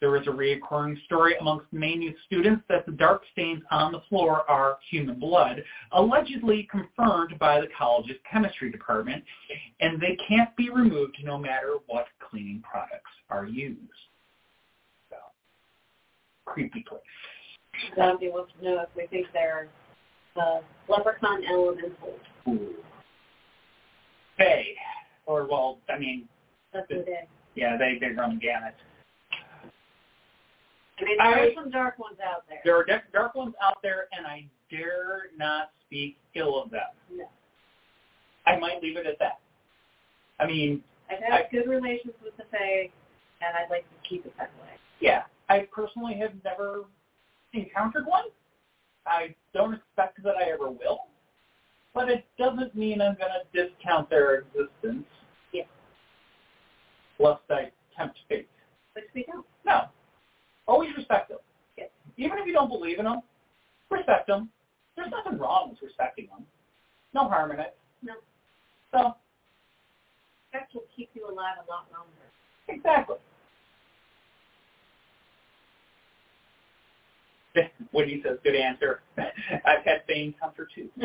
[0.00, 4.48] There is a recurring story amongst Maine students that the dark stains on the floor
[4.48, 9.24] are human blood, allegedly confirmed by the college's chemistry department,
[9.80, 13.80] and they can't be removed no matter what cleaning products are used.
[15.08, 15.16] So,
[16.44, 17.00] creepy place.
[17.96, 19.68] Zombie wants to know if we think they're
[20.36, 22.20] uh, leprechaun elementals.
[22.48, 22.74] Ooh.
[24.36, 24.74] Hey,
[25.24, 26.28] or well, I mean,
[26.72, 27.26] That's they.
[27.54, 28.74] yeah, they they run the gamut.
[30.98, 32.60] I mean, there I- are some dark ones out there.
[32.64, 36.88] There are dark- dark ones out there, and I dare not speak ill of them.
[37.10, 37.28] No.
[38.46, 39.40] I might leave it at that.
[40.38, 42.90] I mean, I've had I- good relations with the Fae,
[43.40, 44.78] and I'd like to keep it that way.
[45.00, 46.84] yeah, I personally have never
[47.52, 48.30] encountered one.
[49.06, 51.06] I don't expect that I ever will,
[51.92, 55.06] but it doesn't mean I'm going to discount their existence.
[55.52, 55.64] Yeah.
[57.18, 58.48] Lest I tempt fate.
[58.94, 59.46] Which we don't.
[59.64, 59.88] No.
[60.66, 61.38] Always respect them.
[61.76, 61.88] Yes.
[62.16, 63.20] Even if you don't believe in them,
[63.90, 64.50] respect them.
[64.96, 66.44] There's nothing wrong with respecting them.
[67.14, 67.76] No harm in it.
[68.02, 68.14] No.
[68.92, 69.14] So,
[70.52, 72.10] That will keep you alive a lot longer.
[72.68, 73.16] exactly.
[77.92, 79.00] Woody says, good answer.
[79.18, 80.88] I've had same comfort too.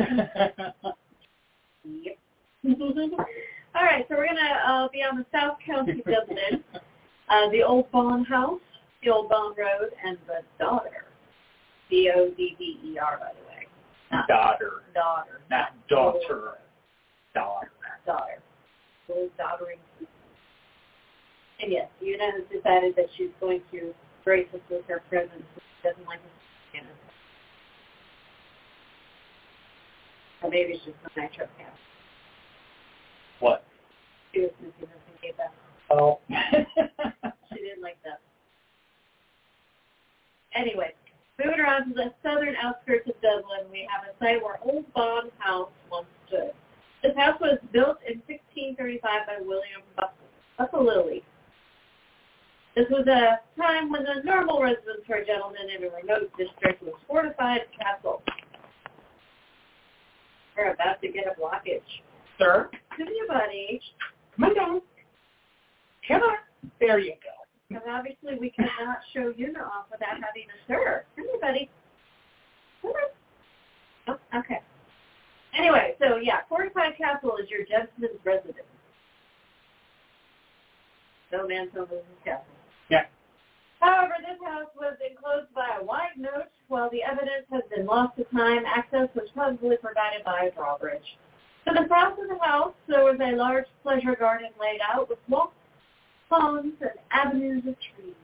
[1.84, 2.16] Yep.
[3.74, 6.62] All right, so we're gonna uh, be on the South County Dublin,
[7.28, 8.60] uh, the Old Bond House,
[9.02, 11.04] the Old Bawn Road, and the Daughter.
[11.90, 13.66] D O D D E R, by the way.
[14.10, 15.40] Not Daughter, daughter.
[15.50, 16.58] not daughter.
[17.34, 17.70] Daughter.
[18.06, 18.42] Daughter.
[19.08, 19.78] Little doddering.
[21.60, 25.44] And yes, Una has decided that she's going to brace us with her presence.
[25.56, 26.42] She doesn't like us.
[30.42, 31.74] Or maybe it's just the nitro cap.
[33.38, 33.64] What?
[34.34, 35.52] She was missing this and gave that.
[35.90, 36.18] Oh.
[37.52, 38.18] She didn't like that.
[40.54, 40.92] Anyway,
[41.42, 45.30] moving around to the southern outskirts of Dublin, we have a site where Old Bawn
[45.38, 46.52] House once stood.
[47.02, 49.82] This house was built in 1635 by William
[50.58, 51.22] Bulkeley.
[52.76, 56.82] This was a time when the normal residence for a gentleman in a remote district
[56.82, 58.22] was fortified castle.
[60.56, 61.80] We're about to get a blockage.
[62.38, 63.80] Sir, Come here, buddy.
[64.36, 64.80] come on down.
[66.08, 66.36] Come on.
[66.80, 67.41] There you go.
[67.72, 71.04] Because obviously we cannot show Una off without having a stir.
[71.16, 71.70] Come here, buddy.
[72.82, 73.10] Come on.
[74.08, 74.60] Oh, okay.
[75.56, 78.66] Anyway, so yeah, Fortified Castle is your gentleman's residence.
[81.32, 82.44] No man, so his castle.
[82.90, 83.06] Yeah.
[83.80, 86.48] However, this house was enclosed by a wide moat.
[86.68, 91.16] While the evidence has been lost to time, access was probably provided by a drawbridge.
[91.66, 95.18] To the front of the house, there was a large pleasure garden laid out with
[95.28, 95.56] walks,
[96.32, 98.14] ponds, and avenues of trees.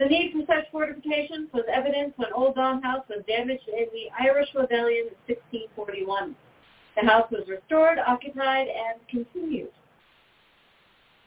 [0.00, 4.08] The need for such fortifications was evident when Old Bawn House was damaged in the
[4.18, 6.34] Irish Rebellion of 1641.
[6.96, 9.70] The house was restored, occupied, and continued.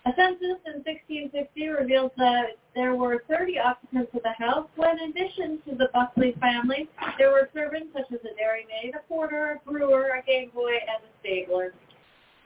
[0.05, 5.11] A census in 1660 reveals that there were 30 occupants of the house, when in
[5.11, 9.69] addition to the Bulkeley family, there were servants such as a dairymaid, a porter, a
[9.69, 11.73] brewer, a game boy, and a stabler.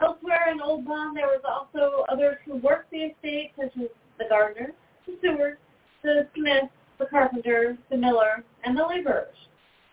[0.02, 4.26] Elsewhere in Old Bawn, there was also others who worked the estate, such as the
[4.30, 4.72] gardener,
[5.06, 5.58] the steward,
[6.04, 9.36] the smith, the carpenter, the miller, and the laborers,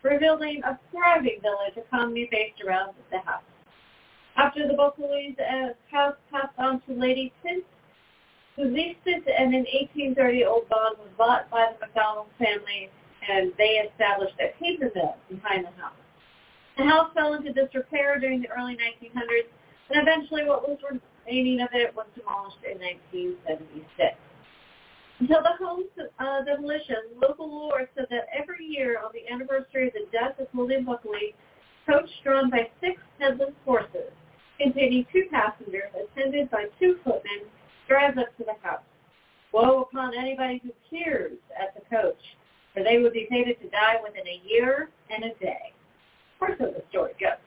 [0.03, 3.43] revealing a thriving village economy based around the house.
[4.37, 5.37] After the Bulkeleys
[5.89, 7.63] house passed on to Lady Tynte,
[8.55, 12.89] who leased it, and in 1830 Old Bawn was bought by the McDonald family,
[13.27, 15.93] and they established a paper mill behind the house.
[16.77, 19.47] The house fell into disrepair during the early 1900s,
[19.89, 20.77] and eventually what was
[21.25, 24.17] remaining of it was demolished in 1976.
[25.19, 25.87] Until the home's
[26.19, 30.47] uh, demolition, local lore said that every year on the anniversary of the death of
[30.53, 31.33] William Bulkeley,
[31.87, 34.11] coach drawn by six headless horses
[34.59, 37.47] containing two passengers attended by two footmen
[37.87, 38.83] drives up to the house.
[39.51, 42.19] Woe upon anybody who peers at the coach,
[42.73, 45.71] for they would be fated to die within a year and a day.
[46.41, 47.39] Or so the story goes.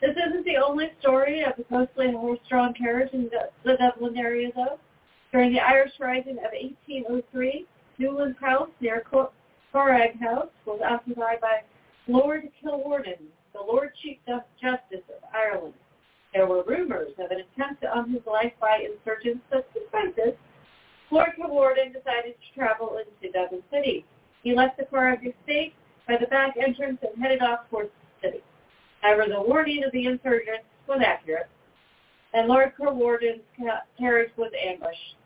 [0.00, 2.08] This isn't the only story of the ghostly
[2.78, 4.78] horse-drawn in the, the Dublin area, though.
[5.32, 7.66] During the Irish Rising of 1803,
[7.98, 11.62] Newlands House near Corkagh House was occupied by
[12.06, 13.18] Lord Kilwarden,
[13.54, 15.74] the Lord Chief Justice of Ireland.
[16.34, 20.34] There were rumors of an attempt on his life by insurgents, but despite this,
[21.10, 24.04] Lord Kilwarden decided to travel into Dublin City.
[24.42, 25.74] He left the Corkagh estate
[26.08, 28.42] by the back entrance and headed off towards the city.
[29.02, 31.48] However, the warning of the insurgents was accurate,
[32.32, 33.42] and Lord Kilwarden's
[33.98, 35.16] carriage was ambushed.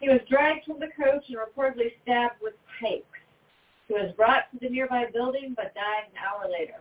[0.00, 3.04] He was dragged from the coach and reportedly stabbed with pikes.
[3.88, 6.80] He was brought to the nearby building but died an hour later.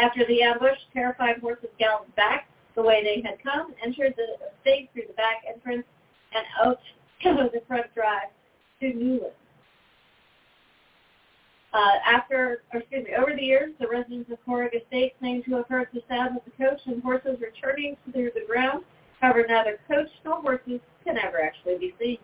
[0.00, 4.90] After the ambush, terrified horses galloped back the way they had come, entered the estate
[4.92, 5.86] through the back entrance,
[6.34, 6.80] and out
[7.24, 8.28] the front drive
[8.80, 9.36] to Newlands.
[11.72, 15.56] Uh, after, or excuse me, over the years, the residents of Corkagh Estate claim to
[15.56, 18.84] have heard the sound of the coach and horses returning through the ground.
[19.20, 22.18] However, neither coach nor horses can ever actually be seen.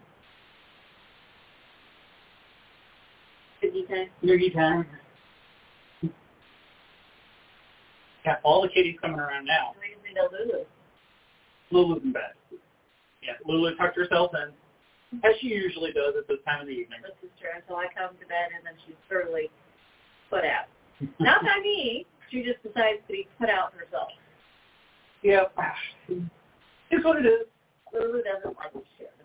[3.60, 4.08] Good time.
[4.24, 4.86] Noogie time.
[8.24, 9.74] Got all the kitties coming around now.
[10.32, 10.64] Lulu.
[11.70, 12.32] Lulu's in bed.
[13.22, 17.00] Yeah, Lulu tucked herself in, as she usually does at this time of the evening.
[17.02, 17.50] This is true.
[17.54, 19.50] Until I come to bed and then she's thoroughly
[20.30, 20.66] put out.
[21.18, 22.06] Not by me.
[22.30, 24.08] She just decides to be put out herself.
[25.22, 25.42] Yeah.
[26.90, 27.46] It's what it is.
[27.92, 29.24] Lulu doesn't like to share the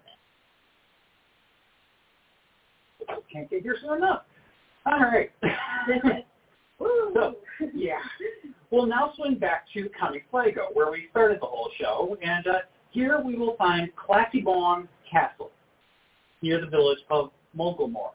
[3.06, 3.24] bed.
[3.32, 4.24] Can't get here soon enough.
[4.86, 5.32] All right.
[6.80, 7.36] so,
[7.74, 8.00] yeah.
[8.72, 12.60] We'll now swing back to County Sligo, where we started the whole show, and uh,
[12.92, 15.52] here we will find Classiebawn Castle,
[16.42, 18.12] near the village of Mullaghmore.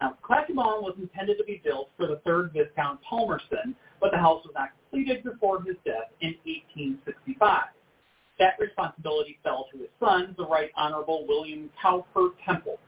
[0.00, 4.44] Now, Classiebawn was intended to be built for the third Viscount Palmerston, but the house
[4.44, 7.62] was not completed before his death in 1865.
[8.38, 12.78] That responsibility fell to his son, the Right Honorable William Cowper Temple.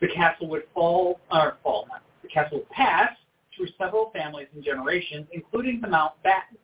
[0.00, 3.12] The castle would fall, or fall, not, the castle would pass
[3.56, 6.58] through several families and generations, including the Mountbatten.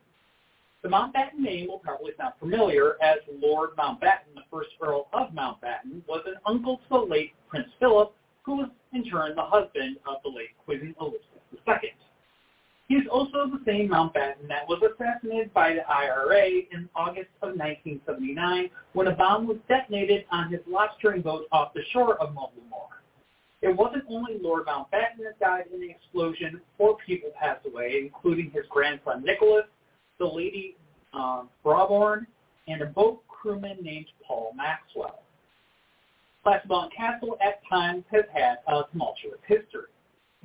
[0.83, 6.05] The Mountbatten name will probably sound familiar, as Lord Mountbatten, the first Earl of Mountbatten,
[6.09, 10.17] was an uncle to the late Prince Philip, who was in turn the husband of
[10.25, 11.23] the late Queen Elizabeth
[11.83, 11.91] II.
[12.87, 17.49] He is also the same Mountbatten that was assassinated by the IRA in August of
[17.49, 22.87] 1979 when a bomb was detonated on his lobstering boat off the shore of Mullaghmore.
[23.61, 26.61] It wasn't only Lord Mountbatten that died in the explosion.
[26.77, 29.65] Four people passed away, including his grandson Nicholas,
[30.19, 30.77] the lady
[31.13, 31.43] uh,
[32.69, 35.23] and a boat crewman named Paul Maxwell.
[36.45, 39.91] Classiebawn Castle at times has had a tumultuous history.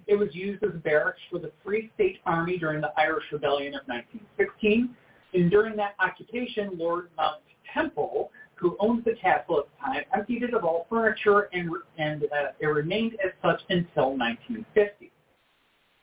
[0.07, 3.75] It was used as a barracks for the Free State Army during the Irish Rebellion
[3.75, 4.95] of 1916,
[5.35, 7.41] and during that occupation, Lord Mount
[7.73, 8.31] Temple
[8.63, 12.53] who owned the castle at the time, emptied it of all furniture, and, and uh,
[12.61, 15.11] it remained as such until 1950.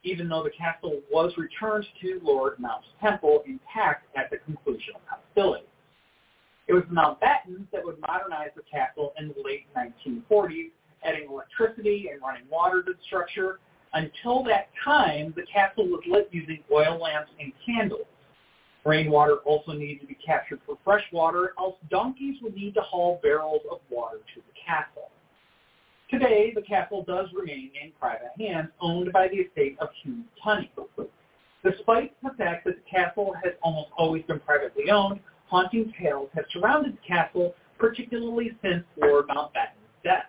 [0.03, 5.01] Even though the castle was returned to Lord Mount Temple intact at the conclusion of
[5.05, 5.67] hostilities.
[6.67, 10.71] It was the Mountbattens that would modernize the castle in the late 1940s,
[11.03, 13.59] adding electricity and running water to the structure.
[13.93, 18.05] Until that time, the castle was lit using oil lamps and candles.
[18.85, 23.19] Rainwater also needed to be captured for fresh water, else donkeys would need to haul
[23.21, 25.09] barrels of water to the castle.
[26.09, 30.69] Today, the castle does remain in private hands, owned by the estate of Hugh Tunney.
[31.63, 36.45] Despite the fact that the castle has almost always been privately owned, haunting tales have
[36.51, 40.25] surrounded the castle, particularly since Lord Mountbatten's death.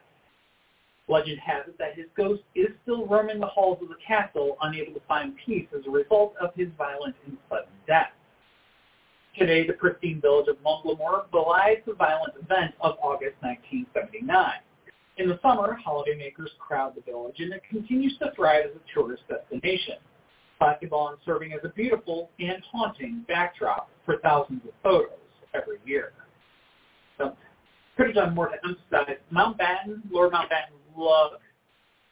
[1.10, 4.94] Legend has it that his ghost is still roaming the halls of the castle, unable
[4.94, 8.12] to find peace as a result of his violent and sudden death.
[9.36, 14.52] Today, the pristine village of Mullaghmore belies the violent event of August 1979.
[15.18, 19.22] In the summer, holidaymakers crowd the village, and it continues to thrive as a tourist
[19.28, 19.96] destination.
[20.60, 25.10] Classiebawn serving as a beautiful and haunting backdrop for thousands of photos
[25.54, 26.12] every year.
[27.18, 27.36] So,
[28.00, 30.00] could have done more to emphasize Mountbatten.
[30.10, 31.36] Lord Mountbatten loved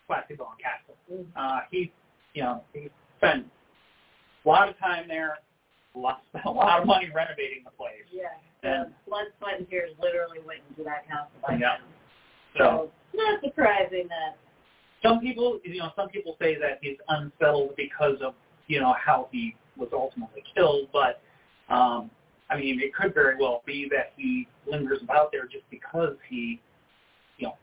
[0.08, 1.24] Classiebawn Castle.
[1.36, 1.90] Uh, he,
[2.34, 3.46] you know, he spent
[4.44, 5.38] a lot of time there,
[5.94, 8.04] a lot, spent a lot of money renovating the place.
[8.12, 8.24] Yeah.
[8.62, 11.58] And blood, sweat, and tears literally went into that castle by Yeah.
[11.58, 11.78] now.
[12.58, 14.36] so not surprising that.
[15.02, 18.34] some people, you know, some people say that he's unsettled because of,
[18.66, 20.88] you know, how he was ultimately killed.
[20.92, 21.22] But
[21.72, 22.10] um,
[22.50, 26.60] I mean, it could very well be that he lingers about there just because he,
[27.36, 27.54] you know,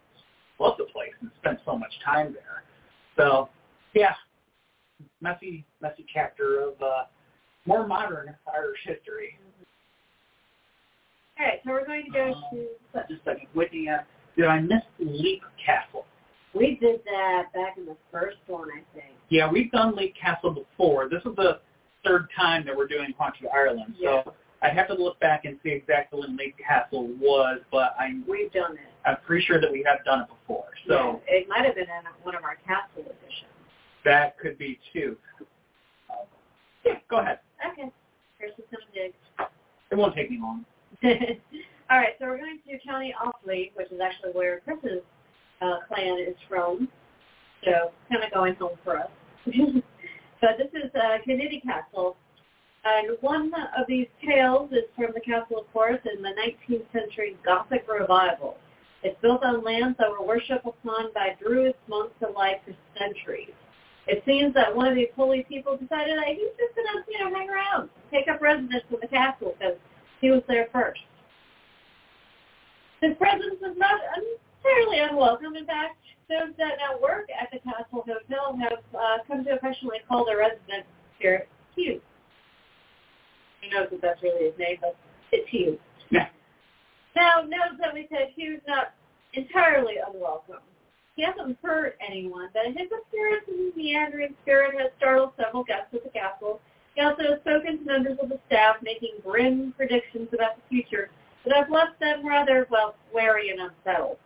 [0.59, 2.63] loved the place and spent so much time there.
[3.17, 3.49] So,
[3.93, 4.13] yeah,
[5.21, 7.03] messy, messy chapter of uh,
[7.65, 9.37] more modern Irish history.
[11.39, 12.67] All right, so we're going to go Um, to.
[13.09, 13.89] Just a second, Whitney.
[13.89, 14.03] Uh,
[14.37, 16.05] did I miss Leap Castle?
[16.53, 19.17] We did that back in the first one, I think.
[19.29, 21.09] Yeah, we've done Leap Castle before.
[21.09, 21.59] This is the
[22.05, 23.95] third time that we're doing Haunted Ireland.
[23.97, 24.23] Yeah.
[24.23, 28.23] So I'd have to look back and see exactly when Leap Castle was, but I'm
[28.27, 28.79] We've done it.
[29.05, 30.65] I'm pretty sure that we have done it before.
[30.87, 33.51] So yeah, it might have been in one of our castle editions.
[34.05, 35.17] that could be too.
[36.85, 37.39] Yeah, go ahead.
[37.71, 37.91] Okay.
[38.39, 39.15] Here's just some digs.
[39.91, 40.65] It won't take me long.
[41.89, 45.01] All right, so we're going to County Offaly, which is actually where Chris's
[45.61, 46.87] uh, clan is from.
[47.63, 49.09] So kind of going home for us.
[49.45, 52.17] but this is uh, Kinnitty Castle.
[52.85, 57.35] And one of these tales is from the castle, of course, in the 19th century
[57.43, 58.57] Gothic revival.
[59.01, 63.53] It's built on lands that were worshipped upon by Druids, monks alike for centuries.
[64.07, 67.19] It seems that one of these holy people decided that he's just going to, you
[67.19, 69.77] know, hang around, take up residence in the castle because
[70.21, 71.01] he was there first.
[73.01, 75.55] His presence is not entirely unwelcome.
[75.55, 75.97] In fact,
[76.29, 80.37] those that now work at the Castle Hotel have uh, come to affectionately call their
[80.37, 80.85] resident
[81.17, 81.99] spirit Hugh.
[83.65, 84.95] He knows that that's really his name, but
[85.31, 85.79] it's Hugh.
[86.11, 86.27] Yeah.
[87.15, 88.93] Now, note that we said Hugh's not
[89.33, 90.61] entirely unwelcome.
[91.15, 95.93] He hasn't hurt anyone, but his appearance as a meandering spirit has startled several guests
[95.93, 96.59] at the castle.
[96.93, 101.09] He also has spoken to members of the staff, making grim predictions about the future
[101.45, 104.17] that have left them rather, well, wary and unsettled.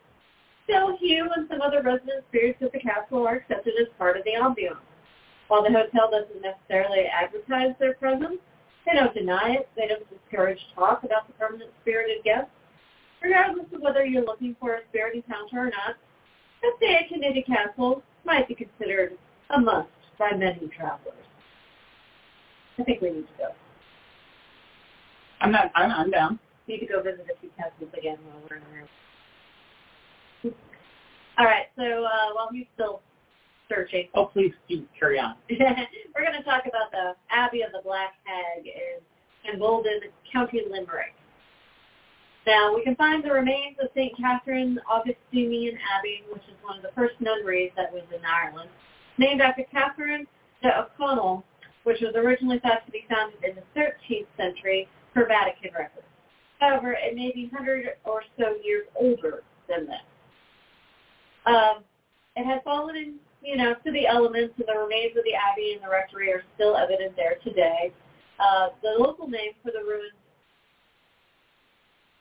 [0.66, 4.24] Still, Hugh and some other resident spirits at the castle are accepted as part of
[4.24, 4.84] the ambiance.
[5.48, 8.40] While the hotel doesn't necessarily advertise their presence,
[8.90, 9.70] they don't deny it.
[9.76, 12.50] They don't discourage talk about the permanent spirited guests.
[13.22, 15.98] Regardless of whether you're looking for a spirit encounter or not,
[16.64, 19.18] a stay at Kinnitty Castle might be considered
[19.50, 21.14] a must by many travelers.
[22.78, 23.48] I think we need to go.
[25.42, 25.72] I'm not.
[25.76, 26.40] I'm, I'm down.
[26.68, 30.54] Need to go visit a few castles again while we're in there.
[31.38, 33.02] All right, so uh, while he's still
[33.70, 35.36] searching, Oh, please do carry on.
[35.50, 40.02] we're going to talk about the Abbey of the Black Hag in, in Bolden,
[40.32, 41.14] County Limerick.
[42.48, 44.16] Now, we can find the remains of St.
[44.18, 48.70] Catherine Augustinian Abbey, which is one of the first nunneries that was in Ireland,
[49.18, 50.26] named after Catherine
[50.64, 51.44] de O'Connell,
[51.84, 56.08] which was originally thought to be founded in the 13th century per Vatican records.
[56.60, 60.02] However, it may be 100 or so years older than this.
[61.46, 61.84] Um,
[62.36, 65.74] it has fallen in, you know, to the elements, and the remains of the abbey
[65.74, 67.92] and the rectory are still evident there today.
[68.40, 70.14] Uh, the local name for the ruins,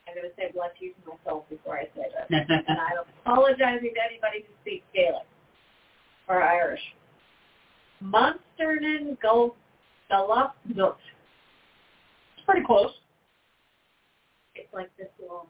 [0.07, 3.93] I'm going to say bless you to myself before I say this, and I'm apologizing
[3.95, 5.27] to anybody who speaks Gaelic
[6.29, 6.81] or Irish.
[8.03, 9.55] Monsternan Gulf
[10.11, 10.97] Galapdut.
[12.37, 12.93] It's pretty close.
[14.55, 15.47] It's like this long.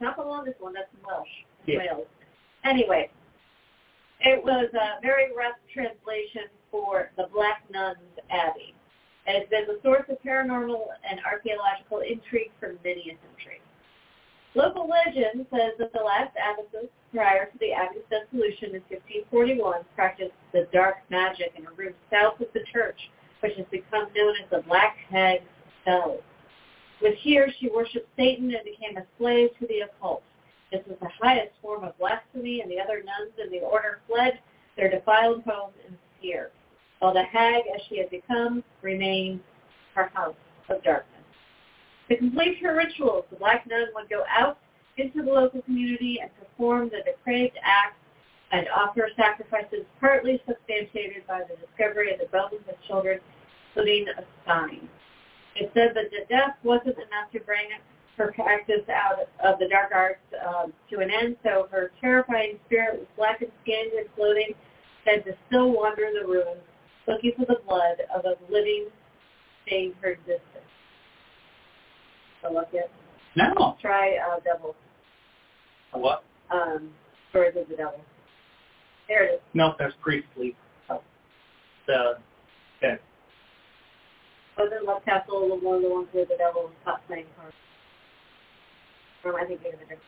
[0.00, 1.28] Not the longest one, that's in Welsh.
[1.66, 1.78] Yeah.
[1.78, 2.06] Wales.
[2.64, 3.10] Anyway,
[4.20, 7.98] it was a very rough translation for the Black Nuns
[8.30, 8.74] Abbey.
[9.26, 13.60] And it's been the source of paranormal and archaeological intrigue for many a century.
[14.54, 20.32] Local legend says that the last abbesses, prior to the abbey's dissolution in 1541, practiced
[20.52, 22.96] the dark magic in a room south of the church,
[23.40, 25.44] which has become known as the Black Hag's
[25.82, 26.22] spells.
[27.02, 30.22] With here, she worshipped Satan and became a slave to the occult.
[30.72, 34.40] This was the highest form of blasphemy, and the other nuns in the order fled
[34.76, 36.50] their defiled homes in fear,
[36.98, 39.40] while the hag, as she had become, remained
[39.94, 40.34] her house
[40.68, 41.22] of darkness.
[42.08, 44.58] To complete her rituals, the black nun would go out
[44.96, 47.98] into the local community and perform the depraved acts
[48.52, 53.18] and offer sacrifices partly substantiated by the discovery of the bones of children,
[53.68, 54.88] including a sign.
[55.56, 57.66] It said that the death wasn't enough to bring
[58.16, 63.00] her practice out of the dark arts um, to an end, so her terrifying spirit
[63.00, 64.52] with blackened skin and clothing
[65.04, 66.62] said to still wander the ruins,
[67.06, 68.86] looking for the blood of a living
[69.66, 70.40] stain her existence.
[72.42, 72.90] So look it.
[73.36, 73.76] No.
[73.80, 74.74] try uh, devil.
[75.92, 76.24] A What?
[76.50, 76.90] Um,
[77.30, 78.00] stories of the devil.
[79.08, 79.40] There it is.
[79.54, 80.56] No, that's priestly.
[80.88, 81.02] Oh.
[81.86, 82.14] The
[82.82, 83.00] that
[84.58, 87.54] Wasn't Love Castle one of the ones where the devil was caught playing cards?
[89.26, 90.00] Or I of a different?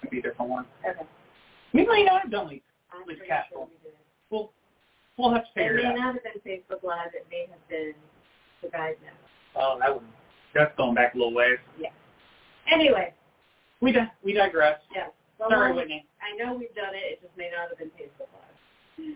[0.00, 0.66] could be a different one.
[0.88, 1.06] Okay.
[1.72, 2.62] We might not have done it.
[2.92, 3.68] I'm Leaf pretty sure.
[4.30, 4.50] We'll
[5.16, 5.96] we'll have to It figure it may out.
[5.96, 7.14] not have been Facebook Live.
[7.14, 7.94] It may have been
[8.62, 9.14] the guide now.
[9.60, 10.02] Oh, that would
[10.54, 11.58] that's going back a little ways.
[11.78, 11.90] Yeah.
[12.72, 13.14] Anyway,
[13.80, 14.80] We di- we digress.
[14.94, 15.10] yes.
[15.38, 16.04] The Sorry, Whitney.
[16.20, 17.12] I know we've done it.
[17.12, 19.14] It just may not have been Facebook Live.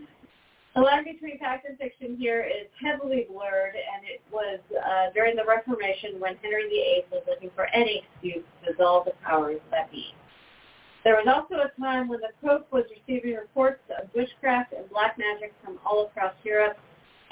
[0.74, 5.36] The line between fact and fiction here is heavily blurred, and it was uh, during
[5.36, 9.90] the Reformation when Henry VIII was looking for any excuse to dissolve the powers that
[9.90, 10.14] be.
[11.04, 15.18] There was also a time when the Pope was receiving reports of witchcraft and black
[15.18, 16.78] magic from all across Europe,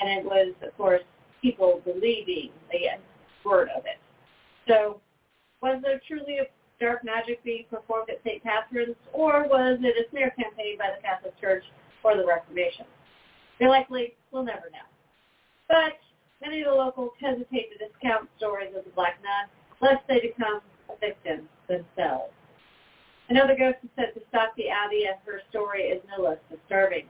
[0.00, 1.02] and it was, of course,
[1.40, 2.88] people believing the
[3.48, 3.96] word of it.
[4.68, 5.00] So
[5.62, 6.46] was there truly a
[6.78, 8.42] dark magic being performed at St.
[8.42, 11.64] Catherine's, or was it a smear campaign by the Catholic Church
[12.02, 12.84] for the Reformation?
[13.60, 14.88] They likely will never know.
[15.68, 16.00] But
[16.40, 19.46] many of the locals hesitate to discount stories of the Black Nun,
[19.82, 22.32] lest they become a victim themselves.
[23.28, 27.04] Another ghost is said to stalk the abbey, and her story is no less disturbing.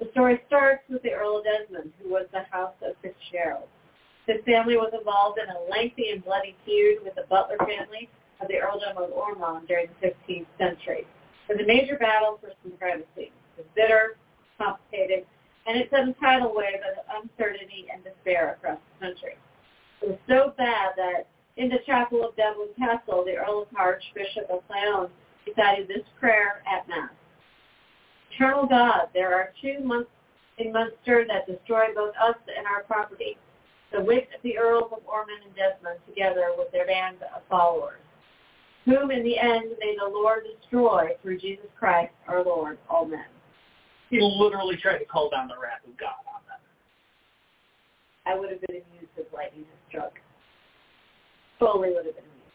[0.00, 3.68] The story starts with the Earl of Desmond, who was the House of Fitzgerald.
[4.26, 8.48] His family was involved in a lengthy and bloody feud with the Butler family of
[8.48, 11.06] the Earldom of Ormond during the 15th century.
[11.48, 13.30] It was a major battle for supremacy.
[13.30, 14.16] It was bitter,
[14.58, 15.24] complicated,
[15.66, 19.34] and it sent a tidal wave of uncertainty and despair across the country.
[20.02, 24.50] It was so bad that in the chapel of Dublin Castle, the Earl of Archbishop
[24.50, 25.08] of Clown
[25.46, 27.10] recited this prayer at Mass.
[28.34, 30.10] Eternal God, there are two months
[30.58, 33.36] in Munster that destroy both us and our property,
[33.92, 38.00] the wit of the Earls of Ormond and Desmond together with their band of followers,
[38.84, 42.78] whom in the end may the Lord destroy through Jesus Christ our Lord.
[42.90, 43.24] Amen.
[44.14, 46.62] He literally tried to call down the wrath of God on them.
[48.30, 50.12] I would have been amused if lightning had struck.
[51.58, 52.54] Totally would have been amused.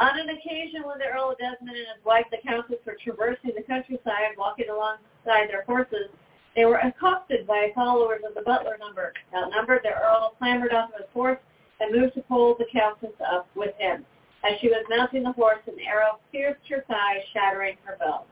[0.00, 3.52] On an occasion when the Earl of Desmond and his wife, the Countess, were traversing
[3.52, 6.08] the countryside, walking alongside their horses,
[6.56, 9.12] they were accosted by followers of the Butler number.
[9.36, 11.40] Outnumbered, the Earl clambered onto his horse
[11.80, 14.06] and moved to pull the Countess up with him.
[14.42, 18.24] As she was mounting the horse, an arrow pierced her thigh, shattering her belt.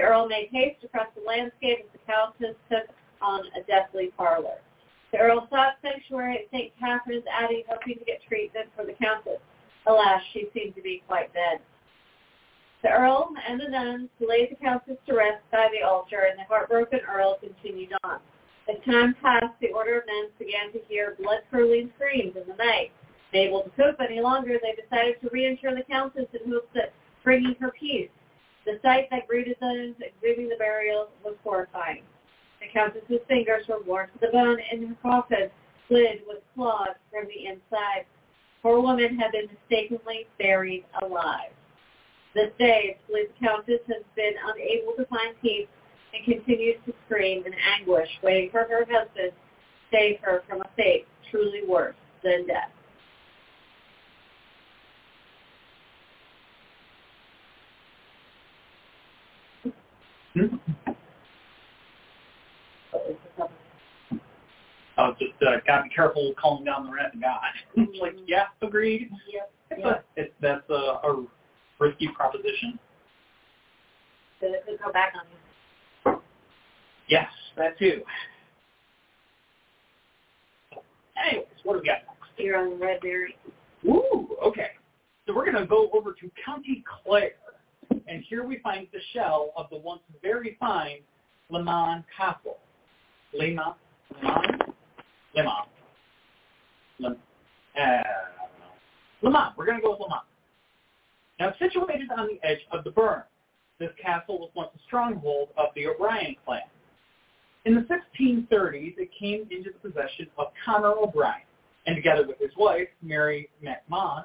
[0.00, 2.88] Earl made haste across the landscape as the Countess took
[3.20, 4.56] on a deathly parlor.
[5.12, 6.72] The Earl sought sanctuary at St.
[6.80, 9.40] Catherine's Abbey, hoping to get treatment for the Countess.
[9.86, 11.60] Alas, she seemed to be quite dead.
[12.82, 16.44] The Earl and the nuns laid the Countess to rest by the altar, and the
[16.44, 18.18] heartbroken Earl continued on.
[18.68, 22.90] As time passed, the order of nuns began to hear blood-curdling screams in the night.
[23.32, 26.90] Unable to cope any longer, they decided to reinter the Countess in hopes of
[27.22, 28.10] bringing her peace.
[28.64, 32.02] The sight that greeted those exhuming the burial was horrifying.
[32.60, 35.50] The Countess's fingers were worn to the bone, and her coffin
[35.88, 38.06] slid with claws from the inside.
[38.62, 41.50] Poor woman had been mistakenly buried alive.
[42.34, 45.66] This day, it's Countess has been unable to find peace
[46.14, 50.68] and continues to scream in anguish, waiting for her husband to save her from a
[50.76, 52.70] fate truly worse than death.
[60.36, 60.48] A
[64.98, 67.40] Oh, just uh, gotta be careful calling down the wrath of God.
[67.76, 69.10] It's like, yeah, agreed.
[69.32, 69.50] Yep.
[69.82, 71.26] But it's that's a, a
[71.78, 72.78] risky proposition.
[74.40, 76.20] Did it go back on you?
[77.08, 78.02] Yes, that too.
[81.26, 82.38] Anyways, what do we got next?
[82.38, 83.36] You're on Red Berry.
[83.82, 84.70] Woo, okay.
[85.26, 87.32] So we're going to go over to County Clare,
[88.08, 90.98] and here we find the shell of the once very fine
[91.50, 92.58] Leamaneh Castle.
[93.38, 93.74] Leamaneh?
[94.22, 94.62] Le Mans?
[95.36, 95.66] Leamaneh.
[96.98, 97.16] Le,
[97.80, 98.02] uh,
[99.22, 99.52] Leamaneh.
[99.56, 100.20] We're going to go with Leamaneh.
[101.40, 103.22] Now, situated on the edge of the Burren,
[103.78, 106.60] this castle was once a stronghold of the O'Brien clan.
[107.64, 111.42] In the 1630s, it came into the possession of Connor O'Brien,
[111.86, 114.24] and together with his wife, Mary McMahon,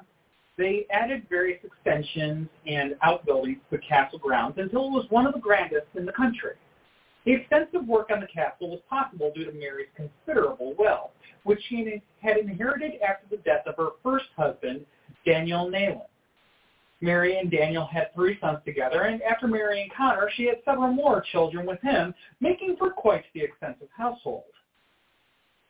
[0.58, 5.32] they added various extensions and outbuildings to the castle grounds until it was one of
[5.32, 6.54] the grandest in the country.
[7.24, 11.10] The extensive work on the castle was possible due to Mary's considerable wealth,
[11.44, 14.84] which she had inherited after the death of her first husband,
[15.24, 16.02] Daniel Neylon.
[17.00, 21.22] Mary and Daniel had three sons together, and after marrying Connor, she had several more
[21.30, 24.42] children with him, making for quite the extensive household.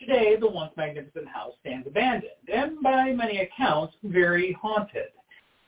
[0.01, 5.09] Today, the once magnificent house stands abandoned, and by many accounts, very haunted.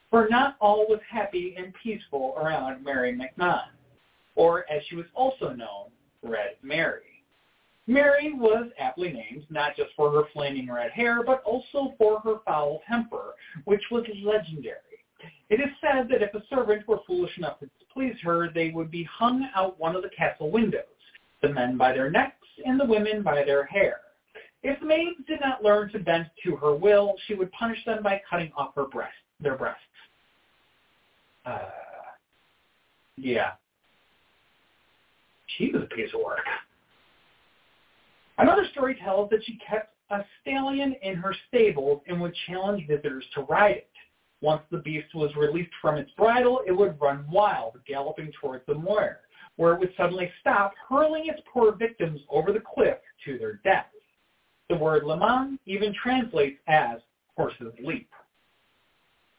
[0.09, 3.67] For not all was happy and peaceful around Mary McMahon,
[4.35, 5.89] or as she was also known,
[6.23, 7.23] Red Mary.
[7.87, 12.37] Mary was aptly named not just for her flaming red hair, but also for her
[12.45, 13.33] foul temper,
[13.65, 14.77] which was legendary.
[15.49, 18.91] It is said that if a servant were foolish enough to displease her, they would
[18.91, 20.85] be hung out one of the castle windows,
[21.41, 23.99] the men by their necks and the women by their hair.
[24.63, 28.21] If maids did not learn to bend to her will, she would punish them by
[28.29, 29.81] cutting off her breast, their breasts.
[31.45, 31.59] Uh,
[33.17, 33.51] yeah.
[35.57, 36.45] She was a piece of work.
[38.37, 43.25] Another story tells that she kept a stallion in her stables and would challenge visitors
[43.35, 43.87] to ride it.
[44.41, 48.73] Once the beast was released from its bridle, it would run wild, galloping towards the
[48.73, 49.19] moor,
[49.55, 53.85] where it would suddenly stop, hurling its poor victims over the cliff to their death.
[54.71, 57.01] The word Leamaneh even translates as
[57.35, 58.09] horse's leap.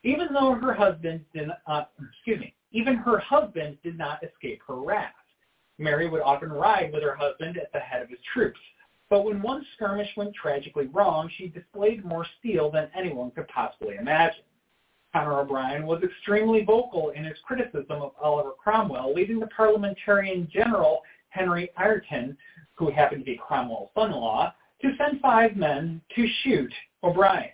[0.02, 4.60] Even though her husband did not, uh, excuse me, even her husband did not escape
[4.68, 5.14] her wrath.
[5.78, 8.60] Mary would often ride with her husband at the head of his troops,
[9.08, 13.96] but when one skirmish went tragically wrong, she displayed more steel than anyone could possibly
[13.96, 14.44] imagine.
[15.14, 21.00] Connor O'Brien was extremely vocal in his criticism of Oliver Cromwell, leading the parliamentarian general
[21.30, 22.36] Henry Ireton,
[22.74, 24.52] who happened to be Cromwell's son-in-law,
[24.82, 26.72] to send five men to shoot
[27.02, 27.50] O'Brien.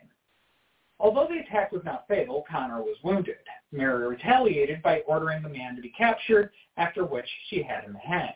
[1.00, 3.36] Although the attack was not fatal, Connor was wounded.
[3.70, 8.34] Mary retaliated by ordering the man to be captured, after which she had him hanged.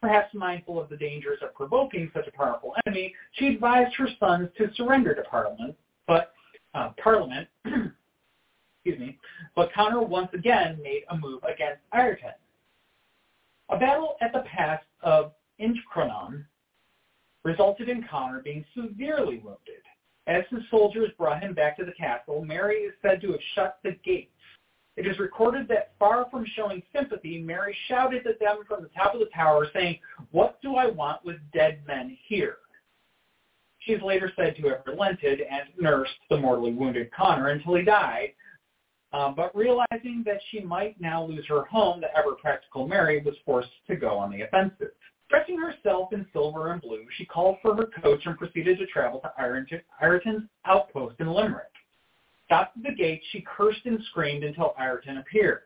[0.00, 4.48] Perhaps mindful of the dangers of provoking such a powerful enemy, she advised her sons
[4.56, 5.76] to surrender to Parliament,
[6.06, 6.32] but
[6.74, 9.18] uh, Parliament, excuse me,
[9.56, 12.30] but Connor once again made a move against Ireton.
[13.70, 16.44] A battle at the pass of Inchicronan
[17.48, 19.82] resulted in Connor being severely wounded.
[20.26, 23.78] As the soldiers brought him back to the castle, Mary is said to have shut
[23.82, 24.30] the gates.
[24.96, 29.14] It is recorded that far from showing sympathy, Mary shouted at them from the top
[29.14, 29.98] of the tower, saying,
[30.30, 32.58] What do I want with dead men here?
[33.78, 37.82] She is later said to have relented and nursed the mortally wounded Connor until he
[37.82, 38.34] died,
[39.12, 43.70] uh, but realizing that she might now lose her home, the ever-practical Mary was forced
[43.86, 44.90] to go on the offensive.
[45.28, 49.20] Dressing herself in silver and blue, she called for her coach and proceeded to travel
[49.20, 49.32] to
[50.00, 51.66] Ireton's outpost in Limerick.
[52.46, 55.64] Stopped at the gate, she cursed and screamed until Ireton appeared.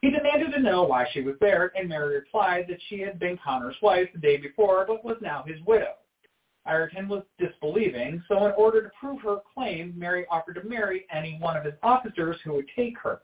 [0.00, 3.36] He demanded to know why she was there, and Mary replied that she had been
[3.36, 5.94] Connor's wife the day before, but was now his widow.
[6.64, 11.36] Ireton was disbelieving, so in order to prove her claim, Mary offered to marry any
[11.38, 13.20] one of his officers who would take her.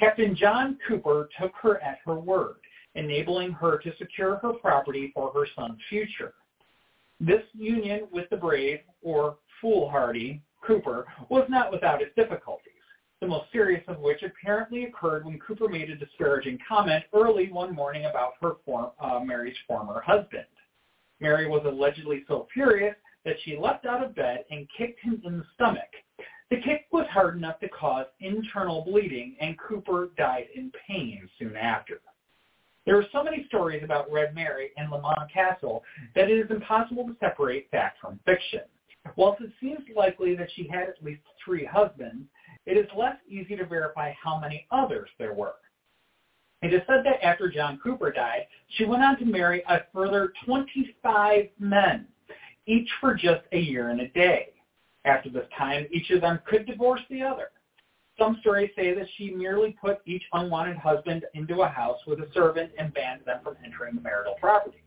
[0.00, 2.56] Captain John Cooper took her at her word
[2.94, 6.34] enabling her to secure her property for her son's future.
[7.20, 12.72] This union with the brave, or foolhardy, Cooper was not without its difficulties,
[13.20, 17.74] the most serious of which apparently occurred when Cooper made a disparaging comment early one
[17.74, 20.46] morning about her form, uh, Mary's former husband.
[21.20, 25.38] Mary was allegedly so furious that she leapt out of bed and kicked him in
[25.38, 25.90] the stomach.
[26.50, 31.56] The kick was hard enough to cause internal bleeding, and Cooper died in pain soon
[31.56, 32.00] after.
[32.84, 37.06] There are so many stories about Red Mary and Leamaneh Castle that it is impossible
[37.06, 38.62] to separate fact from fiction.
[39.16, 42.24] Whilst it seems likely that she had at least three husbands,
[42.66, 45.54] it is less easy to verify how many others there were.
[46.62, 50.32] It is said that after John Cooper died, she went on to marry a further
[50.44, 52.06] 25 men,
[52.66, 54.50] each for just a year and a day.
[55.04, 57.50] After this time, each of them could divorce the other.
[58.22, 62.30] Some stories say that she merely put each unwanted husband into a house with a
[62.32, 64.80] servant and banned them from entering the marital property.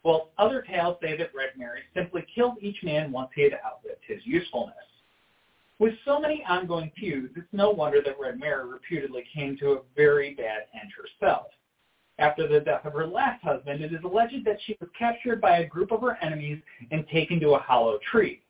[0.00, 4.00] While other tales say that Red Mary simply killed each man once he had outlived
[4.08, 4.74] his usefulness.
[5.80, 9.82] With so many ongoing feuds, it's no wonder that Red Mary reputedly came to a
[9.94, 11.48] very bad end herself.
[12.18, 15.58] After the death of her last husband, it is alleged that she was captured by
[15.58, 18.40] a group of her enemies and taken to a hollow tree.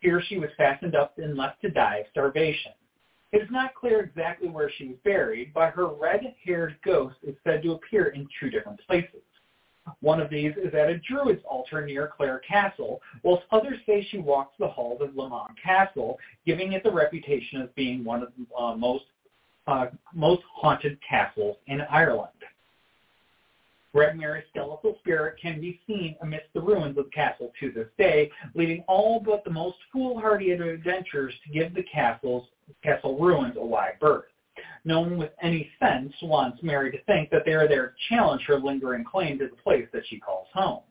[0.00, 2.72] Here she was fastened up and left to die of starvation.
[3.32, 7.62] It is not clear exactly where she was buried, but her red-haired ghost is said
[7.62, 9.22] to appear in two different places.
[10.00, 14.18] One of these is at a druid's altar near Clare Castle, whilst others say she
[14.18, 18.54] walks the halls of Leamaneh Castle, giving it the reputation of being one of the
[18.54, 19.04] uh, most
[19.66, 22.32] uh, most haunted castles in Ireland.
[23.92, 27.88] Red Mary's skeletal spirit can be seen amidst the ruins of the castle to this
[27.98, 32.46] day, leading all but the most foolhardy of adventurers to give the castle's
[32.82, 34.24] castle ruins a wide berth.
[34.84, 38.42] No one with any sense wants Mary to think that they are there to challenge
[38.46, 40.82] her lingering claim to the place that she calls home.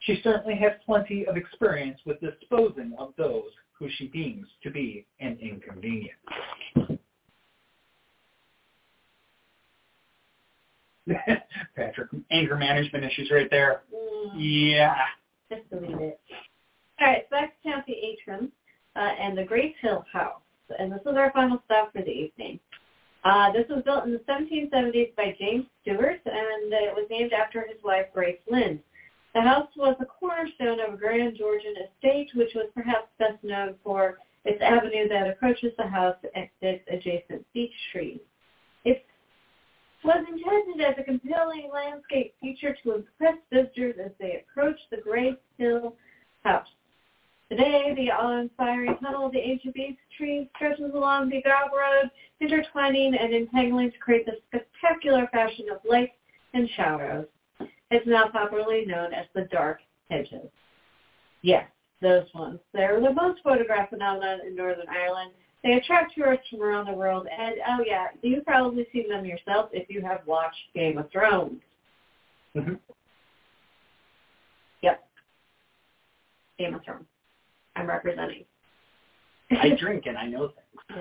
[0.00, 5.06] She certainly has plenty of experience with disposing of those who she deems to be
[5.20, 6.14] an inconvenience.
[11.76, 13.82] Patrick, anger management issues right there.
[13.94, 14.94] Mm, Yeah.
[15.50, 16.20] just delete it.
[17.00, 18.50] All right, so back to County Antrim
[18.96, 20.40] uh, and the Grace Hill House.
[20.78, 22.58] And this is our final stop for the evening.
[23.24, 27.60] Uh, this was built in the 1770s by James Stewart, and it was named after
[27.62, 28.80] his wife, Grace Lynd.
[29.34, 33.74] The house was a cornerstone of a grand Georgian estate, which was perhaps best known
[33.84, 38.20] for its avenue that approaches the house and its adjacent beech trees.
[40.06, 45.34] Was intended as a compelling landscape feature to impress visitors as they approached the Grace
[45.58, 45.96] Hill
[46.44, 46.68] house.
[47.50, 52.08] Today, the awe-inspiring tunnel of the ancient beech trees stretches along the gravel road,
[52.40, 56.12] intertwining and entangling to create the spectacular fashion of light
[56.54, 57.26] and shadows.
[57.90, 60.48] It's now popularly known as the dark hedges.
[61.42, 61.68] Yes,
[62.00, 62.60] those ones.
[62.72, 65.32] They're the most photographed phenomenon in Northern Ireland.
[65.66, 69.68] They attract tourists from around the world, and oh yeah, you've probably seen them yourself
[69.72, 71.60] if you have watched Game of Thrones.
[72.54, 72.78] Mhm.
[74.82, 75.08] Yep.
[76.60, 77.06] Game of Thrones.
[77.74, 78.44] I'm representing.
[79.50, 81.00] I drink and I know things.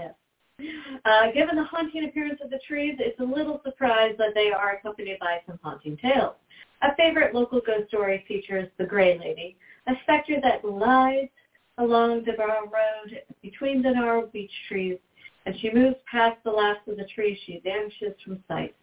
[0.59, 0.67] Yes.
[1.05, 4.77] Uh, given the haunting appearance of the trees, it's a little surprised that they are
[4.77, 6.33] accompanied by some haunting tales.
[6.81, 11.29] A favorite local ghost story features the Grey Lady, a specter that glides
[11.77, 14.97] along the Bregagh Road between the gnarled beech trees.
[15.45, 18.75] As she moves past the last of the trees, she vanishes from sight,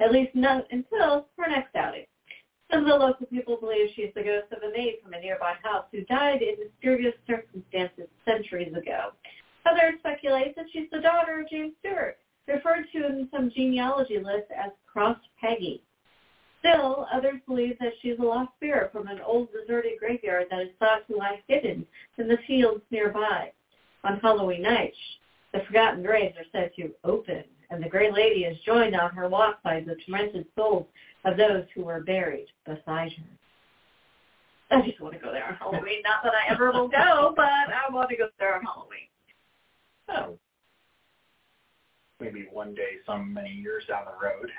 [0.00, 2.06] at least not until her next outing.
[2.70, 5.20] Some of the local people believe she is the ghost of a maid from a
[5.20, 9.10] nearby house who died in mysterious circumstances centuries ago.
[9.66, 14.50] Others speculate that she's the daughter of James Stewart, referred to in some genealogy lists
[14.56, 15.82] as Cross Peggy.
[16.60, 20.68] Still, others believe that she's a lost spirit from an old deserted graveyard that is
[20.78, 21.86] thought to lie hidden
[22.18, 23.50] in the fields nearby.
[24.04, 24.94] On Halloween night,
[25.52, 29.28] the forgotten graves are said to open, and the Grey Lady is joined on her
[29.28, 30.86] walk by the tormented souls
[31.24, 33.24] of those who were buried beside her.
[34.70, 36.02] I just want to go there on Halloween.
[36.04, 39.08] Not that I ever will go, but I want to go there on Halloween.
[40.08, 40.38] Oh.
[42.20, 44.50] Maybe one day, some many years down the road,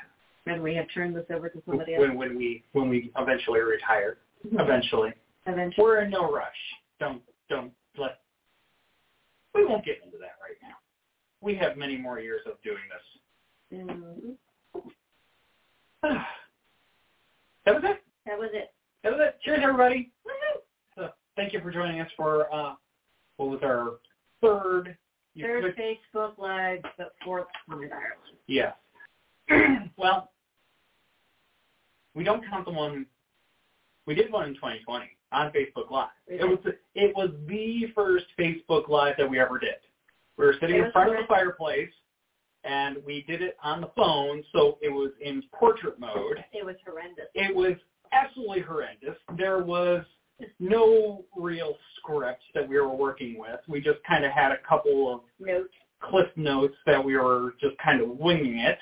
[0.48, 3.60] And we have turned this over to somebody else when when we when we eventually
[3.60, 4.18] retire.
[4.52, 5.14] Eventually,
[5.46, 5.84] eventually.
[5.84, 6.48] we're in no rush.
[7.00, 8.20] Don't don't let.
[9.54, 10.76] We won't get into that right now.
[11.42, 13.80] We have many more years of doing this.
[13.80, 14.36] Mm,
[17.66, 18.04] that was it.
[18.26, 18.74] that was it.
[19.04, 19.40] That was it.
[19.44, 20.12] Cheers, everybody.
[20.96, 22.74] So, thank you for joining us for uh,
[23.38, 23.94] what was our
[24.42, 24.98] third.
[25.40, 28.38] Third could- Facebook Live, but fourth Summit Ireland.
[28.48, 28.74] Yes.
[29.98, 30.32] well,
[32.16, 33.06] we don't count the one.
[34.06, 36.10] We did one in 2020 on Facebook Live.
[36.28, 39.76] It was the, it was the first Facebook Live that we ever did.
[40.38, 41.92] We were sitting in front of the fireplace,
[42.64, 46.44] and we did it on the phone, so it was in portrait mode.
[46.52, 47.26] It was horrendous.
[47.36, 47.76] It was
[48.12, 49.16] absolutely horrendous.
[49.38, 50.04] There was
[50.60, 53.60] no real script that we were working with.
[53.68, 55.70] We just kind of had a couple of Note.
[56.02, 58.78] cliff notes that we were just kind of winging it.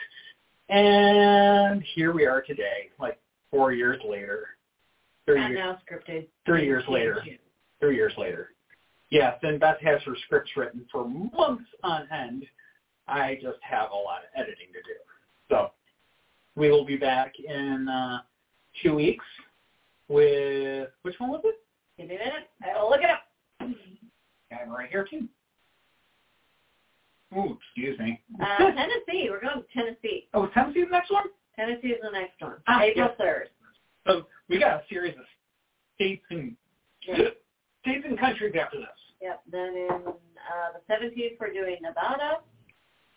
[0.69, 4.47] And here we are today, like four years later.
[5.25, 6.27] Three, years, now scripted.
[6.45, 7.23] three years later.
[7.79, 8.51] Three years later.
[9.09, 12.45] Yes, and Beth has her scripts written for months on end.
[13.07, 14.99] I just have a lot of editing to do.
[15.49, 15.71] So
[16.55, 18.19] we will be back in uh,
[18.83, 19.25] two weeks
[20.07, 21.55] with, which one was it?
[21.97, 22.49] Give me a minute.
[22.63, 23.23] I will look it up.
[23.59, 25.27] I'm right here too.
[27.37, 28.21] Ooh, excuse me.
[28.41, 29.27] Uh, Tennessee.
[29.29, 30.27] We're going to Tennessee.
[30.33, 31.25] oh, is Tennessee the next one?
[31.55, 32.55] Tennessee is the next one.
[32.67, 33.25] Ah, April yeah.
[33.25, 33.43] 3rd.
[34.07, 35.25] So we got a series of
[35.95, 36.55] states and
[37.07, 37.15] Yeah.
[37.81, 38.87] states and countries after this.
[39.21, 39.41] Yep.
[39.51, 42.37] Then in uh, the 17th, we're doing Nevada.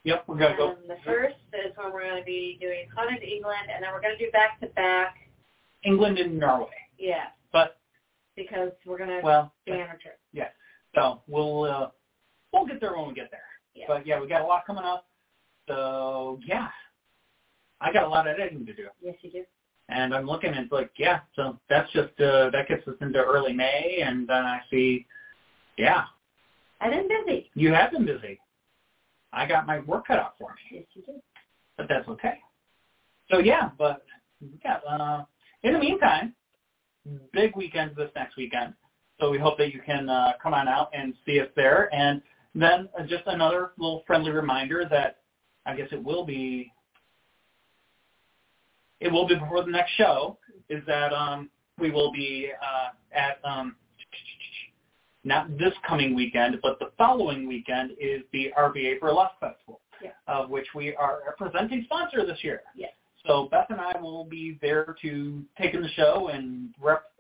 [0.05, 0.71] Yep, we're gonna go.
[0.71, 4.01] And the first is when we're going to be doing Scotland, England, and then we're
[4.01, 5.15] going to do back to back.
[5.85, 6.71] England and Norway.
[6.99, 7.79] Yeah, But
[8.37, 10.11] because we're going to well, do amateur.
[10.33, 10.49] Yeah.
[10.97, 11.89] So we'll uh,
[12.53, 13.41] we'll get there when we get there.
[13.75, 13.85] Yeah.
[13.89, 15.07] But yeah, we got a lot coming up.
[15.69, 16.69] So yeah,
[17.81, 19.45] I got a lot of editing to do, Yes, you do.
[19.89, 21.21] and I'm looking at like yeah.
[21.37, 25.07] So that's just uh, that gets us into early May, and then I see,
[25.79, 26.05] yeah,
[26.81, 27.51] I've been busy.
[27.55, 28.41] you have been busy.
[29.33, 31.21] I got my work cut out for me, Yes, you do.
[31.79, 32.39] but that's okay.
[33.31, 34.05] So yeah, but
[34.65, 34.79] yeah.
[34.89, 35.25] Uh,
[35.63, 36.35] in the meantime,
[37.33, 38.75] big weekend this next weekend.
[39.21, 41.89] So we hope that you can uh, come on out and see us there.
[41.95, 42.21] And
[42.55, 45.19] then uh, just another little friendly reminder that
[45.67, 46.73] I guess it will be
[49.01, 50.39] it will be before the next show
[50.69, 53.77] is that um, we will be uh, at um,
[55.25, 60.11] not this coming weekend, but the following weekend is the RVA Burlesque Festival, Yeah.
[60.27, 62.63] of which we are a presenting sponsor this year.
[62.75, 62.93] Yes.
[63.27, 67.12] So Beth and I will be there to take in the show and rep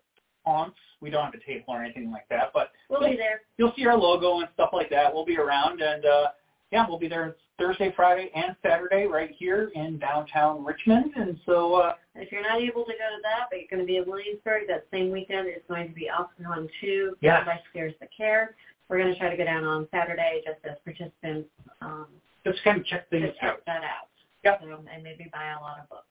[1.00, 3.42] We don't have a table or anything like that, but We'll be there.
[3.58, 5.12] you'll see our logo and stuff like that.
[5.12, 6.28] We'll be around, and uh,
[6.70, 11.12] yeah, we'll be there Thursday, Friday, and Saturday right here in downtown Richmond.
[11.16, 13.86] And so, uh, If you're not able to go to that, but you're going to
[13.86, 17.44] be in Williamsburg that same weekend, it's going to be Alcohol 2 Yes.
[17.46, 18.54] by Scares the Care.
[18.88, 21.48] We're going to try to go down on Saturday just as participants
[21.80, 22.06] um,
[22.44, 23.60] just kind of check things check out.
[23.66, 24.08] that out.
[24.44, 24.60] Yep.
[24.62, 26.06] So, and maybe buy a lot of books.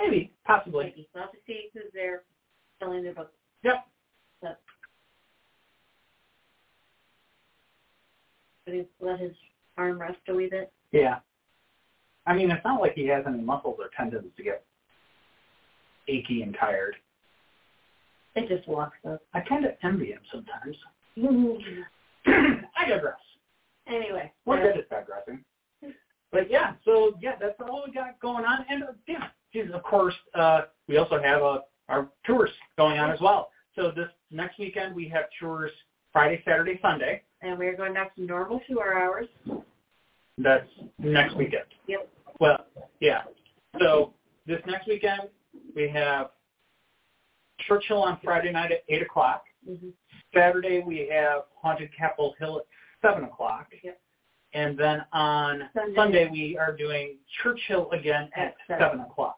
[0.00, 0.86] Maybe, possibly.
[0.86, 1.08] Maybe.
[1.14, 2.22] We'll have to see who's there
[2.80, 3.32] selling their books.
[3.64, 3.86] Yep.
[4.42, 4.48] So,
[8.64, 9.32] but he let his
[9.76, 10.72] arm rest a wee bit.
[10.92, 11.18] Yeah.
[12.26, 14.64] I mean, it's not like he has any muscles or tendons to get
[16.08, 16.96] achy and tired.
[18.34, 19.22] It just walks up.
[19.34, 20.76] I kind of envy him sometimes.
[22.26, 23.16] I digress.
[23.86, 24.30] Anyway.
[24.44, 25.44] We're good at digressing.
[26.30, 28.64] But yeah, so yeah, that's all we got going on.
[28.68, 33.10] And uh, yeah, Jesus, of course, uh, we also have uh, our tours going on
[33.10, 33.50] as well.
[33.76, 35.70] So this next weekend we have tours
[36.12, 37.22] Friday, Saturday, Sunday.
[37.42, 39.26] and we're going back to normal two-hour hours.
[40.38, 40.68] That's
[40.98, 41.64] next weekend.
[41.86, 42.08] Yep.
[42.40, 42.66] Well,
[43.00, 43.22] yeah.
[43.80, 44.12] So
[44.46, 45.22] this next weekend
[45.74, 46.30] we have
[47.66, 49.44] Churchill on Friday night at eight o'clock.
[49.68, 49.88] Mm-hmm.
[50.34, 52.66] Saturday we have Haunted Capitol Hill at
[53.10, 53.66] seven o'clock.
[53.82, 54.00] Yep.
[54.54, 55.94] And then on Sunday.
[55.94, 58.82] Sunday, we are doing Churchill again at At seven.
[58.82, 59.36] seven o'clock.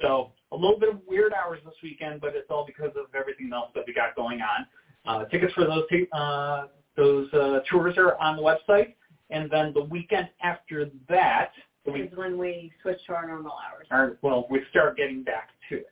[0.00, 3.50] So a little bit of weird hours this weekend, but it's all because of everything
[3.52, 4.66] else that we got going on.
[5.06, 6.66] Uh, tickets for those uh,
[6.96, 8.94] those uh, tours are on the website,
[9.30, 11.50] and then the weekend after that,
[11.86, 13.86] is when we switch to our normal hours.
[13.90, 15.86] or well, we start getting back to it.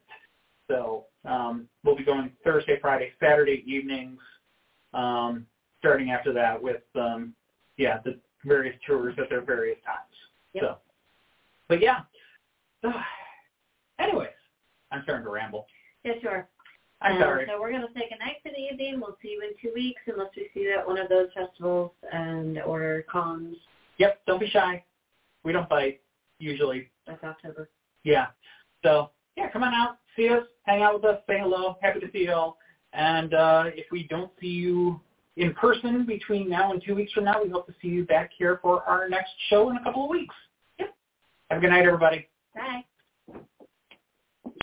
[0.69, 4.19] So um, we'll be going Thursday, Friday, Saturday evenings,
[4.95, 5.45] um,
[5.81, 7.35] starting after that with um,
[7.77, 10.15] yeah the various tours at their various times.
[10.55, 10.63] Yep.
[10.63, 10.79] So,
[11.69, 12.01] but yeah.
[14.03, 14.29] anyways,
[14.91, 15.67] I'm starting to ramble.
[16.05, 16.49] Yes, you are.
[17.01, 17.47] I'm Um, sorry.
[17.49, 19.01] So we're going to say goodnight for the evening.
[19.01, 21.93] We'll see you in two weeks unless we see you at one of those festivals
[22.13, 23.57] and or cons.
[23.99, 24.21] Yep.
[24.27, 24.83] Don't be shy.
[25.45, 26.01] We don't bite
[26.39, 26.91] usually.
[27.07, 27.69] That's October.
[28.05, 28.27] Yeah.
[28.85, 31.77] So yeah, come on out, see us, hang out with us, say hello.
[31.81, 32.59] Happy to see you all.
[32.93, 35.01] And uh, if we don't see you
[35.37, 38.31] in person between now and two weeks from now, we hope to see you back
[38.37, 40.35] here for our next show in a couple of weeks.
[40.79, 40.95] Yep.
[41.51, 42.29] Have a good night, everybody.
[42.55, 42.85] Bye.